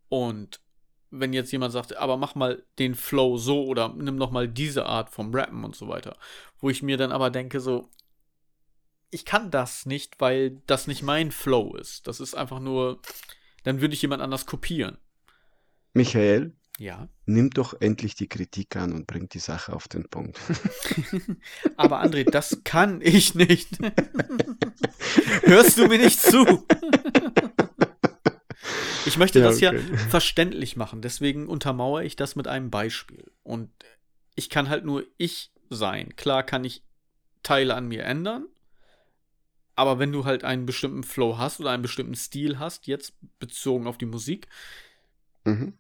und 0.09 0.61
wenn 1.11 1.33
jetzt 1.33 1.53
jemand 1.53 1.73
sagt, 1.73 1.97
aber 1.97 2.17
mach 2.17 2.35
mal 2.35 2.65
den 2.79 2.95
Flow 2.95 3.37
so 3.37 3.65
oder 3.65 3.93
nimm 3.95 4.17
noch 4.17 4.31
mal 4.31 4.49
diese 4.49 4.87
Art 4.87 5.11
vom 5.11 5.35
Rappen 5.35 5.63
und 5.63 5.77
so 5.77 5.89
weiter, 5.89 6.17
wo 6.59 6.71
ich 6.71 6.83
mir 6.83 6.97
dann 6.97 7.13
aber 7.13 7.31
denke 7.31 7.61
so, 7.61 7.91
ich 9.11 9.27
kann 9.27 9.51
das 9.51 9.85
nicht, 9.85 10.21
weil 10.21 10.63
das 10.67 10.87
nicht 10.87 11.03
mein 11.03 11.31
Flow 11.31 11.77
ist. 11.77 12.09
Das 12.09 12.19
ist 12.19 12.35
einfach 12.35 12.61
nur, 12.61 13.01
dann 13.63 13.83
würde 13.83 13.93
ich 13.93 14.01
jemand 14.01 14.23
anders 14.23 14.47
kopieren. 14.47 14.97
Michael, 15.93 16.57
Ja. 16.79 17.09
nimm 17.27 17.51
doch 17.51 17.75
endlich 17.81 18.15
die 18.15 18.29
Kritik 18.29 18.75
an 18.77 18.93
und 18.93 19.07
bring 19.07 19.29
die 19.29 19.39
Sache 19.39 19.73
auf 19.73 19.89
den 19.89 20.09
Punkt. 20.09 20.39
Aber 21.77 22.03
André, 22.03 22.29
das 22.29 22.63
kann 22.65 23.01
ich 23.03 23.35
nicht. 23.35 23.79
Hörst 25.43 25.79
du 25.79 25.87
mir 25.87 25.99
nicht 25.99 26.21
zu? 26.21 26.67
Ich 29.05 29.19
möchte 29.19 29.41
Ja, 29.41 29.47
das 29.47 29.61
ja 29.61 29.73
verständlich 30.11 30.77
machen, 30.77 31.03
deswegen 31.03 31.49
untermauere 31.49 32.05
ich 32.05 32.15
das 32.15 32.37
mit 32.37 32.47
einem 32.47 32.71
Beispiel. 32.71 33.33
Und 33.43 33.69
ich 34.37 34.49
kann 34.49 34.69
halt 34.69 34.85
nur 34.85 35.05
ich 35.19 35.51
sein. 35.71 36.15
Klar 36.15 36.45
kann 36.45 36.65
ich 36.65 36.85
Teile 37.43 37.75
an 37.75 37.89
mir 37.89 38.05
ändern, 38.05 38.47
aber 39.75 39.99
wenn 39.99 40.13
du 40.13 40.25
halt 40.25 40.45
einen 40.45 40.67
bestimmten 40.67 41.03
Flow 41.03 41.37
hast 41.37 41.59
oder 41.59 41.71
einen 41.71 41.83
bestimmten 41.83 42.15
Stil 42.15 42.61
hast, 42.61 42.87
jetzt 42.87 43.15
bezogen 43.41 43.87
auf 43.89 43.99
die 43.99 44.07
Musik, 44.07 44.47
Mhm. 45.45 45.75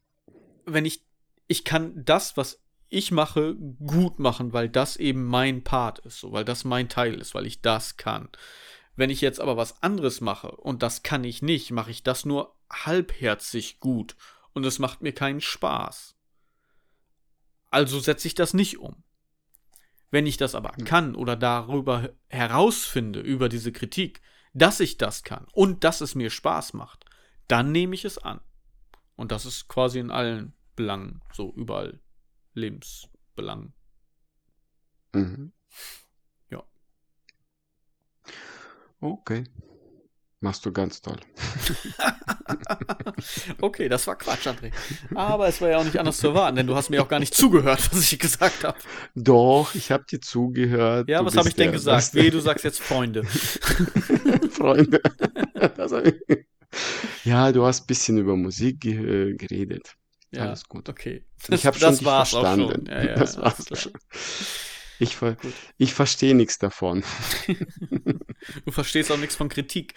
Wenn 0.66 0.84
ich 0.84 1.02
ich 1.48 1.64
kann 1.64 2.04
das, 2.04 2.36
was 2.36 2.62
ich 2.88 3.10
mache, 3.10 3.56
gut 3.56 4.18
machen, 4.18 4.52
weil 4.52 4.68
das 4.68 4.96
eben 4.96 5.24
mein 5.24 5.64
Part 5.64 5.98
ist, 6.00 6.20
so, 6.20 6.32
weil 6.32 6.44
das 6.44 6.64
mein 6.64 6.88
Teil 6.88 7.20
ist, 7.20 7.34
weil 7.34 7.46
ich 7.46 7.60
das 7.60 7.96
kann. 7.96 8.28
Wenn 8.96 9.10
ich 9.10 9.20
jetzt 9.20 9.40
aber 9.40 9.56
was 9.56 9.82
anderes 9.82 10.20
mache 10.20 10.50
und 10.50 10.82
das 10.82 11.02
kann 11.02 11.24
ich 11.24 11.42
nicht, 11.42 11.70
mache 11.70 11.90
ich 11.90 12.02
das 12.02 12.24
nur 12.24 12.54
halbherzig 12.70 13.80
gut 13.80 14.16
und 14.52 14.64
es 14.64 14.78
macht 14.78 15.00
mir 15.00 15.12
keinen 15.12 15.40
Spaß. 15.40 16.16
Also 17.70 18.00
setze 18.00 18.28
ich 18.28 18.34
das 18.34 18.52
nicht 18.52 18.78
um. 18.78 19.02
Wenn 20.10 20.26
ich 20.26 20.36
das 20.36 20.54
aber 20.54 20.72
kann 20.84 21.14
oder 21.14 21.36
darüber 21.36 22.10
herausfinde, 22.28 23.20
über 23.20 23.48
diese 23.48 23.72
Kritik, 23.72 24.20
dass 24.52 24.80
ich 24.80 24.98
das 24.98 25.22
kann 25.22 25.46
und 25.52 25.84
dass 25.84 26.02
es 26.02 26.14
mir 26.14 26.28
Spaß 26.28 26.74
macht, 26.74 27.06
dann 27.48 27.72
nehme 27.72 27.94
ich 27.94 28.04
es 28.04 28.18
an. 28.18 28.40
Und 29.22 29.30
das 29.30 29.46
ist 29.46 29.68
quasi 29.68 30.00
in 30.00 30.10
allen 30.10 30.52
Belangen, 30.74 31.20
so 31.32 31.52
überall 31.54 32.00
Lebensbelangen. 32.54 33.72
Mhm. 35.12 35.52
Ja. 36.50 36.64
Okay. 38.98 39.44
Machst 40.40 40.66
du 40.66 40.72
ganz 40.72 41.02
toll. 41.02 41.20
okay, 43.60 43.88
das 43.88 44.08
war 44.08 44.16
Quatsch, 44.18 44.48
André. 44.48 44.72
Aber 45.14 45.46
es 45.46 45.60
war 45.60 45.68
ja 45.68 45.78
auch 45.78 45.84
nicht 45.84 45.98
anders 46.00 46.16
zu 46.18 46.26
erwarten, 46.26 46.56
denn 46.56 46.66
du 46.66 46.74
hast 46.74 46.90
mir 46.90 47.00
auch 47.00 47.06
gar 47.08 47.20
nicht 47.20 47.32
zugehört, 47.36 47.92
was 47.92 48.12
ich 48.12 48.18
gesagt 48.18 48.64
habe. 48.64 48.76
Doch, 49.14 49.76
ich 49.76 49.92
habe 49.92 50.02
dir 50.02 50.20
zugehört. 50.20 51.08
Ja, 51.08 51.20
Du 51.20 51.26
was 51.26 51.36
habe 51.36 51.48
ich 51.48 51.54
denn 51.54 51.66
der 51.66 51.72
gesagt? 51.74 52.12
Weh, 52.14 52.28
du 52.30 52.40
sagst 52.40 52.64
jetzt 52.64 52.80
Freunde. 52.80 53.22
Freunde. 54.50 55.00
Das 55.76 55.92
hab 55.92 56.04
ich- 56.04 56.44
ja, 57.24 57.52
du 57.52 57.64
hast 57.64 57.84
ein 57.84 57.86
bisschen 57.86 58.18
über 58.18 58.36
Musik 58.36 58.80
ge 58.80 59.30
äh, 59.30 59.34
geredet. 59.34 59.94
Ja, 60.32 60.46
Alles 60.46 60.64
gut. 60.68 60.88
okay. 60.88 61.24
Ich 61.50 61.66
habe 61.66 61.78
schon 61.78 61.88
das 61.90 62.04
war's 62.04 62.34
auch 62.34 62.40
verstanden. 62.42 62.86
schon. 62.86 62.86
Ja, 62.86 63.04
ja, 63.04 63.14
das 63.16 63.36
war's 63.36 63.64
klar. 63.66 63.78
schon. 63.78 63.92
Ich, 64.98 65.16
ver 65.16 65.34
Gut. 65.34 65.52
ich 65.78 65.94
verstehe 65.94 66.34
nichts 66.34 66.58
davon. 66.58 67.02
Du 68.64 68.72
verstehst 68.72 69.10
auch 69.12 69.18
nichts 69.18 69.36
von 69.36 69.48
Kritik. 69.48 69.94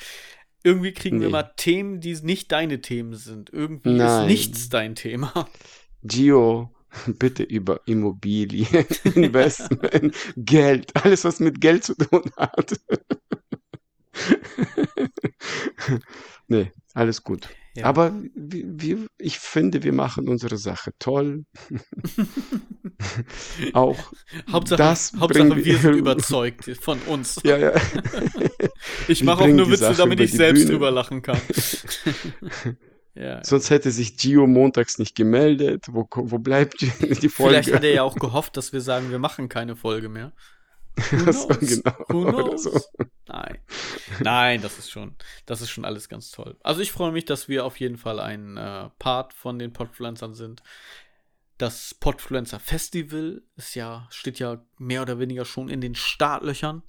Irgendwie 0.64 0.94
kriegen 0.94 1.20
wir 1.20 1.28
Nee. 1.28 1.32
mal 1.32 1.54
Themen, 1.58 2.00
die 2.00 2.14
nicht 2.22 2.52
deine 2.52 2.82
Themen 2.82 3.14
sind. 3.16 3.50
Irgendwie 3.52 3.94
Nein. 3.94 4.24
ist 4.24 4.28
nichts 4.28 4.70
dein 4.70 4.96
Thema. 4.96 5.48
Gio, 6.04 6.76
bitte 7.08 7.44
über 7.44 7.82
Immobilien, 7.88 8.86
Investment, 9.16 10.16
Geld, 10.36 10.92
alles 11.04 11.24
was 11.24 11.40
mit 11.40 11.62
Geld 11.62 11.84
zu 11.86 11.96
tun 11.96 12.30
hat. 12.38 12.80
nee, 16.47 16.71
alles 16.93 17.23
gut. 17.23 17.49
Ja. 17.75 17.86
Aber 17.86 18.13
wir, 18.34 18.63
wir, 18.65 19.08
ich 19.17 19.38
finde, 19.38 19.84
wir 19.84 19.91
machen 19.91 20.29
unsere 20.29 20.58
Sache 20.58 20.91
toll. 20.97 21.43
Auch 23.73 24.13
Hauptsache, 24.49 24.77
das 24.77 25.13
Hauptsache 25.19 25.58
wir 25.58 25.77
sind 25.77 25.95
überzeugt 25.95 26.71
von 26.79 26.99
uns. 27.01 27.39
Ja, 27.43 27.58
ja. 27.58 27.73
Ich 29.08 29.23
mache 29.23 29.45
auch 29.45 29.47
nur 29.47 29.71
Witze, 29.71 29.95
damit 29.95 30.19
ich 30.19 30.31
selbst 30.31 30.62
Bühne. 30.62 30.73
drüber 30.73 30.91
lachen 30.91 31.23
kann. 31.23 31.39
ja. 33.15 33.43
Sonst 33.43 33.71
hätte 33.71 33.89
sich 33.89 34.15
Gio 34.15 34.45
montags 34.45 34.99
nicht 34.99 35.15
gemeldet. 35.15 35.86
Wo, 35.89 36.08
wo 36.12 36.38
bleibt 36.38 36.81
die 36.81 37.29
Folge? 37.29 37.55
Vielleicht 37.55 37.73
hat 37.73 37.84
er 37.84 37.93
ja 37.93 38.03
auch 38.03 38.15
gehofft, 38.15 38.58
dass 38.58 38.73
wir 38.73 38.81
sagen, 38.81 39.10
wir 39.10 39.19
machen 39.19 39.49
keine 39.49 39.75
Folge 39.75 40.08
mehr. 40.08 40.34
Who 40.97 41.31
so, 41.31 41.47
knows? 41.47 41.60
genau. 41.60 42.05
Who 42.10 42.25
knows? 42.31 42.63
so. 42.63 42.81
Nein. 43.27 43.60
Nein, 44.21 44.62
das 44.62 44.77
ist 44.77 44.91
schon, 44.91 45.15
das 45.45 45.62
ist 45.62 45.69
schon 45.69 45.86
alles 45.86 46.10
ganz 46.10 46.31
toll. 46.31 46.58
Also 46.63 46.81
ich 46.81 46.91
freue 46.91 47.12
mich, 47.12 47.25
dass 47.25 47.47
wir 47.47 47.65
auf 47.65 47.79
jeden 47.79 47.97
Fall 47.97 48.19
ein 48.19 48.58
äh, 48.58 48.89
Part 48.99 49.34
von 49.34 49.60
den 49.60 49.73
Podfluencern 49.73 50.34
sind. 50.34 50.63
Das 51.58 51.93
Podfluencer 51.93 52.60
Festival 52.60 53.41
ist 53.55 53.75
ja, 53.75 54.08
steht 54.10 54.39
ja 54.39 54.62
mehr 54.77 55.01
oder 55.01 55.19
weniger 55.19 55.45
schon 55.45 55.69
in 55.69 55.81
den 55.81 55.95
Startlöchern. 55.95 56.84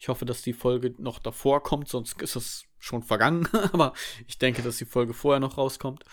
Ich 0.00 0.08
hoffe, 0.08 0.24
dass 0.24 0.42
die 0.42 0.52
Folge 0.52 0.94
noch 0.98 1.18
davor 1.18 1.62
kommt, 1.62 1.88
sonst 1.88 2.20
ist 2.22 2.36
es 2.36 2.64
schon 2.78 3.02
vergangen. 3.02 3.48
Aber 3.72 3.92
ich 4.26 4.38
denke, 4.38 4.62
dass 4.62 4.78
die 4.78 4.84
Folge 4.84 5.14
vorher 5.14 5.40
noch 5.40 5.58
rauskommt. 5.58 6.04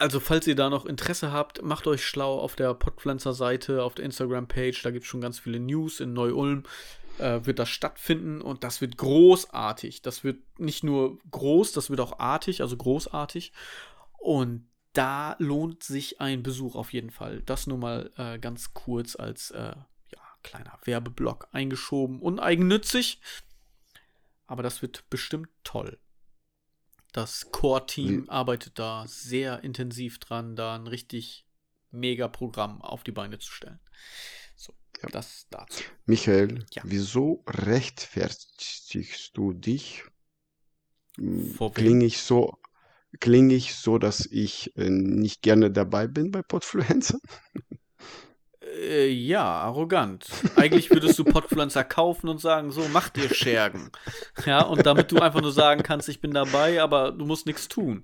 Also, 0.00 0.20
falls 0.20 0.46
ihr 0.46 0.54
da 0.54 0.70
noch 0.70 0.86
Interesse 0.86 1.32
habt, 1.32 1.62
macht 1.62 1.88
euch 1.88 2.06
schlau 2.06 2.38
auf 2.38 2.54
der 2.54 2.72
Podpflanzer-Seite, 2.72 3.82
auf 3.82 3.96
der 3.96 4.04
Instagram-Page. 4.04 4.80
Da 4.82 4.92
gibt 4.92 5.04
es 5.04 5.10
schon 5.10 5.20
ganz 5.20 5.40
viele 5.40 5.58
News. 5.58 5.98
In 5.98 6.12
Neu-Ulm 6.12 6.62
äh, 7.18 7.40
wird 7.42 7.58
das 7.58 7.68
stattfinden 7.68 8.40
und 8.40 8.62
das 8.62 8.80
wird 8.80 8.96
großartig. 8.96 10.02
Das 10.02 10.22
wird 10.22 10.38
nicht 10.60 10.84
nur 10.84 11.18
groß, 11.30 11.72
das 11.72 11.90
wird 11.90 11.98
auch 11.98 12.20
artig, 12.20 12.60
also 12.60 12.76
großartig. 12.76 13.52
Und 14.18 14.68
da 14.92 15.34
lohnt 15.38 15.82
sich 15.82 16.20
ein 16.20 16.44
Besuch 16.44 16.76
auf 16.76 16.92
jeden 16.92 17.10
Fall. 17.10 17.42
Das 17.42 17.66
nur 17.66 17.78
mal 17.78 18.10
äh, 18.16 18.38
ganz 18.38 18.74
kurz 18.74 19.16
als 19.16 19.50
äh, 19.50 19.74
ja, 19.74 20.20
kleiner 20.44 20.78
Werbeblock 20.84 21.48
eingeschoben. 21.50 22.20
Uneigennützig. 22.20 23.20
Aber 24.46 24.62
das 24.62 24.80
wird 24.80 25.10
bestimmt 25.10 25.48
toll. 25.64 25.98
Das 27.12 27.50
Core-Team 27.50 28.28
arbeitet 28.28 28.78
da 28.78 29.04
sehr 29.06 29.64
intensiv 29.64 30.18
dran, 30.18 30.56
da 30.56 30.74
ein 30.76 30.86
richtig 30.86 31.46
mega 31.90 32.28
Programm 32.28 32.82
auf 32.82 33.02
die 33.02 33.12
Beine 33.12 33.38
zu 33.38 33.50
stellen. 33.50 33.80
So, 34.56 34.74
Ja. 35.02 35.08
das 35.10 35.46
dazu. 35.50 35.82
Michael, 36.06 36.64
Ja. 36.74 36.82
wieso 36.84 37.44
rechtfertigst 37.46 39.36
du 39.36 39.52
dich? 39.52 40.04
Hm? 41.16 41.58
Klinge 41.74 42.04
ich 42.04 42.18
so, 42.18 42.58
klinge 43.20 43.54
ich 43.54 43.74
so, 43.74 43.98
dass 43.98 44.26
ich 44.26 44.76
äh, 44.76 44.90
nicht 44.90 45.42
gerne 45.42 45.70
dabei 45.70 46.06
bin 46.06 46.30
bei 46.30 46.42
Podfluencer? 46.42 47.18
Äh, 48.76 49.08
ja, 49.08 49.44
arrogant. 49.44 50.26
Eigentlich 50.56 50.90
würdest 50.90 51.18
du 51.18 51.24
Podpflanzer 51.24 51.84
kaufen 51.84 52.28
und 52.28 52.40
sagen, 52.40 52.70
so, 52.70 52.84
mach 52.92 53.08
dir 53.08 53.32
Schergen. 53.34 53.90
Ja, 54.46 54.62
und 54.62 54.86
damit 54.86 55.10
du 55.12 55.18
einfach 55.18 55.40
nur 55.40 55.52
sagen 55.52 55.82
kannst, 55.82 56.08
ich 56.08 56.20
bin 56.20 56.32
dabei, 56.32 56.82
aber 56.82 57.12
du 57.12 57.24
musst 57.24 57.46
nichts 57.46 57.68
tun. 57.68 58.02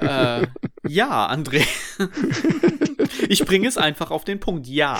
Äh, 0.00 0.46
ja, 0.86 1.30
André. 1.30 1.66
Ich 3.28 3.44
bringe 3.44 3.66
es 3.66 3.76
einfach 3.76 4.10
auf 4.10 4.24
den 4.24 4.38
Punkt. 4.38 4.66
Ja, 4.68 4.98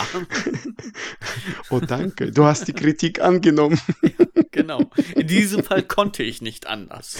Oh, 1.71 1.81
danke. 1.81 2.33
Du 2.33 2.45
hast 2.45 2.69
die 2.69 2.73
Kritik 2.73 3.21
angenommen. 3.21 3.81
genau. 4.51 4.91
In 5.15 5.27
diesem 5.27 5.63
Fall 5.63 5.83
konnte 5.83 6.23
ich 6.23 6.41
nicht 6.41 6.67
anders. 6.67 7.19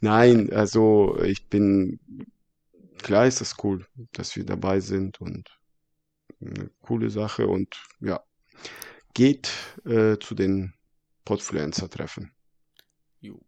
Nein, 0.00 0.52
also 0.52 1.18
ich 1.22 1.48
bin, 1.48 1.98
klar 2.98 3.26
ist 3.26 3.40
das 3.40 3.56
cool, 3.62 3.86
dass 4.12 4.36
wir 4.36 4.44
dabei 4.44 4.80
sind 4.80 5.20
und 5.20 5.48
eine 6.40 6.70
coole 6.82 7.10
Sache 7.10 7.46
und 7.46 7.74
ja, 8.00 8.20
geht 9.14 9.50
äh, 9.84 10.18
zu 10.18 10.34
den 10.34 10.74
Podfluencer-Treffen. 11.24 12.32
Jo. 13.20 13.40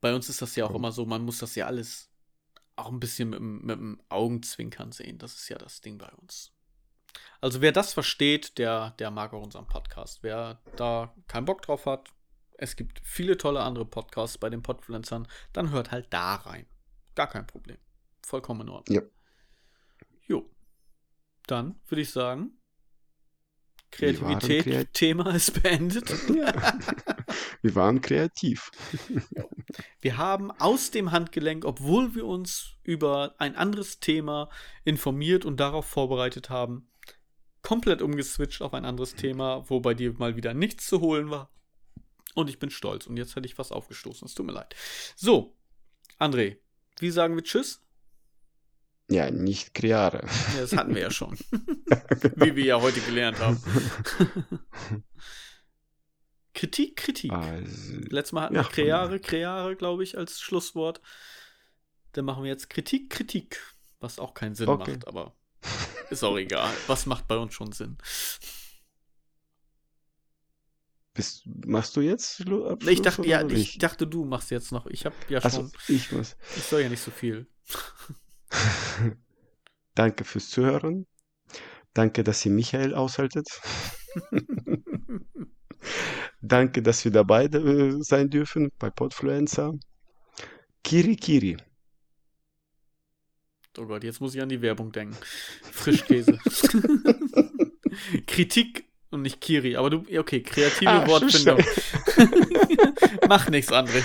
Bei 0.00 0.14
uns 0.14 0.28
ist 0.28 0.42
das 0.42 0.54
ja 0.56 0.66
auch 0.66 0.74
immer 0.74 0.92
so, 0.92 1.06
man 1.06 1.24
muss 1.24 1.38
das 1.38 1.54
ja 1.54 1.66
alles 1.66 2.10
auch 2.76 2.92
ein 2.92 3.00
bisschen 3.00 3.30
mit, 3.30 3.40
mit 3.40 3.78
dem 3.78 4.00
Augenzwinkern 4.08 4.92
sehen. 4.92 5.18
Das 5.18 5.34
ist 5.34 5.48
ja 5.48 5.56
das 5.56 5.80
Ding 5.80 5.98
bei 5.98 6.08
uns. 6.08 6.52
Also 7.40 7.62
wer 7.62 7.72
das 7.72 7.94
versteht, 7.94 8.58
der, 8.58 8.90
der 8.98 9.10
mag 9.10 9.32
auch 9.32 9.42
unseren 9.42 9.66
Podcast. 9.66 10.22
Wer 10.22 10.60
da 10.76 11.14
keinen 11.26 11.46
Bock 11.46 11.62
drauf 11.62 11.86
hat, 11.86 12.10
es 12.58 12.76
gibt 12.76 13.00
viele 13.04 13.36
tolle 13.36 13.60
andere 13.60 13.86
Podcasts 13.86 14.38
bei 14.38 14.50
den 14.50 14.62
Podfluencern, 14.62 15.26
dann 15.52 15.70
hört 15.70 15.90
halt 15.90 16.06
da 16.10 16.36
rein. 16.36 16.66
Gar 17.14 17.28
kein 17.28 17.46
Problem. 17.46 17.78
Vollkommen 18.26 18.62
in 18.62 18.68
Ordnung. 18.70 18.96
Ja. 18.96 19.02
Jo. 20.26 20.50
Dann 21.46 21.78
würde 21.86 22.02
ich 22.02 22.10
sagen, 22.10 22.58
Wir 23.96 24.20
waren 24.20 24.38
Kreativität, 24.40 24.64
kreat- 24.66 24.92
Thema 24.94 25.30
ist 25.36 25.62
beendet. 25.62 26.10
Ja. 26.34 26.52
Wir 27.62 27.74
waren 27.76 28.00
kreativ. 28.00 28.70
Wir 30.00 30.16
haben 30.16 30.50
aus 30.50 30.90
dem 30.90 31.12
Handgelenk, 31.12 31.64
obwohl 31.64 32.14
wir 32.14 32.24
uns 32.26 32.74
über 32.82 33.34
ein 33.38 33.54
anderes 33.56 33.98
Thema 34.00 34.50
informiert 34.84 35.44
und 35.44 35.58
darauf 35.58 35.86
vorbereitet 35.86 36.48
haben, 36.50 36.90
komplett 37.62 38.02
umgeswitcht 38.02 38.60
auf 38.62 38.74
ein 38.74 38.84
anderes 38.84 39.14
Thema, 39.14 39.68
wo 39.70 39.80
bei 39.80 39.94
dir 39.94 40.12
mal 40.14 40.36
wieder 40.36 40.52
nichts 40.54 40.86
zu 40.86 41.00
holen 41.00 41.30
war. 41.30 41.50
Und 42.34 42.50
ich 42.50 42.58
bin 42.58 42.70
stolz. 42.70 43.06
Und 43.06 43.16
jetzt 43.16 43.34
hätte 43.36 43.46
ich 43.46 43.56
was 43.58 43.72
aufgestoßen. 43.72 44.26
Es 44.26 44.34
tut 44.34 44.46
mir 44.46 44.52
leid. 44.52 44.74
So, 45.16 45.56
André, 46.18 46.58
wie 47.00 47.10
sagen 47.10 47.34
wir 47.36 47.42
Tschüss? 47.42 47.82
Ja, 49.08 49.30
nicht 49.30 49.72
Kreare. 49.74 50.26
Ja, 50.54 50.60
das 50.62 50.72
hatten 50.76 50.94
wir 50.94 51.02
ja 51.02 51.10
schon. 51.10 51.38
wie 52.36 52.56
wir 52.56 52.64
ja 52.64 52.80
heute 52.80 53.00
gelernt 53.00 53.38
haben. 53.38 53.62
Kritik, 56.54 56.96
Kritik. 56.96 57.32
Also, 57.32 57.92
Letztes 58.08 58.32
Mal 58.32 58.42
hatten 58.42 58.54
Ja. 58.56 58.62
wir 58.64 58.70
Kreare, 58.70 59.20
Kreare, 59.20 59.76
glaube 59.76 60.02
ich, 60.02 60.16
als 60.18 60.40
Schlusswort. 60.40 61.00
Dann 62.12 62.24
machen 62.24 62.42
wir 62.44 62.50
jetzt 62.50 62.70
Kritik, 62.70 63.10
Kritik. 63.10 63.62
Was 64.00 64.18
auch 64.18 64.34
keinen 64.34 64.54
Sinn 64.54 64.68
Okay. 64.68 64.92
macht, 64.92 65.06
aber 65.06 65.34
ist 66.10 66.22
auch 66.24 66.36
egal. 66.36 66.72
Was 66.86 67.06
macht 67.06 67.28
bei 67.28 67.36
uns 67.36 67.54
schon 67.54 67.72
Sinn? 67.72 67.98
bist, 71.14 71.44
machst 71.46 71.96
du 71.96 72.02
jetzt 72.02 72.40
Schlu- 72.42 72.68
Abschluss? 72.72 72.92
Ich 72.92 73.00
dachte, 73.02 73.26
ja, 73.26 73.46
ich 73.48 73.78
dachte, 73.78 74.06
du 74.06 74.26
machst 74.26 74.50
jetzt 74.50 74.70
noch. 74.70 74.86
Ich 74.86 75.06
habe 75.06 75.16
ja 75.30 75.38
Also, 75.38 75.62
schon. 75.62 75.72
ich 75.88 76.12
muss. 76.12 76.36
Ich 76.56 76.62
soll 76.64 76.82
ja 76.82 76.88
nicht 76.90 77.00
so 77.02 77.10
viel. 77.10 77.46
Danke 79.94 80.24
fürs 80.24 80.50
Zuhören. 80.50 81.06
Danke, 81.94 82.22
dass 82.24 82.44
ihr 82.44 82.52
Michael 82.52 82.94
aushaltet. 82.94 83.48
Danke, 86.42 86.82
dass 86.82 87.04
wir 87.04 87.12
dabei 87.12 87.44
äh, 87.46 88.02
sein 88.02 88.28
dürfen 88.28 88.70
bei 88.78 88.90
Podfluencer. 88.90 89.74
Kiri 90.84 91.16
Kiri. 91.16 91.56
Oh 93.78 93.86
Gott, 93.86 94.04
jetzt 94.04 94.20
muss 94.20 94.34
ich 94.34 94.40
an 94.40 94.48
die 94.48 94.62
Werbung 94.62 94.92
denken. 94.92 95.16
Frischkäse. 95.72 96.38
Kritik 98.26 98.84
und 99.10 99.22
nicht 99.22 99.40
Kiri, 99.40 99.76
aber 99.76 99.90
du, 99.90 100.04
okay, 100.18 100.42
kreative 100.42 100.90
Ah, 100.90 101.06
Wortfindung. 101.06 101.58
Mach 103.28 103.48
nichts, 103.48 103.72
André. 103.72 104.02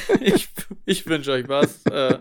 Ich, 0.20 0.48
ich 0.84 1.06
wünsche 1.06 1.32
euch 1.32 1.48
was. 1.48 1.84
Äh, 1.86 2.18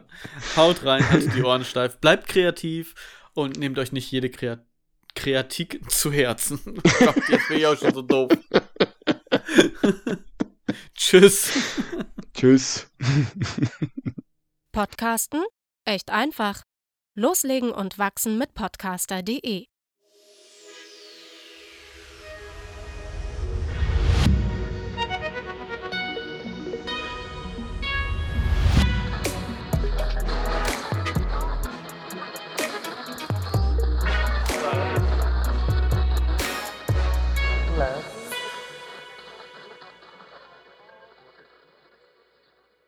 haut 0.56 0.84
rein, 0.86 1.08
haltet 1.10 1.36
die 1.36 1.44
Ohren 1.44 1.64
steif, 1.64 1.98
bleibt 1.98 2.28
kreativ 2.28 2.96
und 3.34 3.58
nehmt 3.58 3.78
euch 3.80 3.92
nicht 3.92 4.12
jede 4.12 4.30
Kreat 4.30 4.66
Kreatik 5.14 5.90
zu 5.92 6.12
Herzen. 6.12 6.60
Oh 6.86 7.06
Gott, 7.06 7.30
jetzt 7.30 7.48
bin 7.48 7.58
ich 7.58 7.66
auch 7.66 7.78
schon 7.78 7.94
so 7.94 8.02
doof. 8.02 8.32
Tschüss. 10.96 11.52
Tschüss. 12.34 12.90
Podcasten? 14.72 15.44
Echt 15.86 16.10
einfach. 16.10 16.64
Loslegen 17.16 17.72
und 17.72 17.98
wachsen 17.98 18.38
mit 18.38 18.54
podcaster.de 18.54 19.71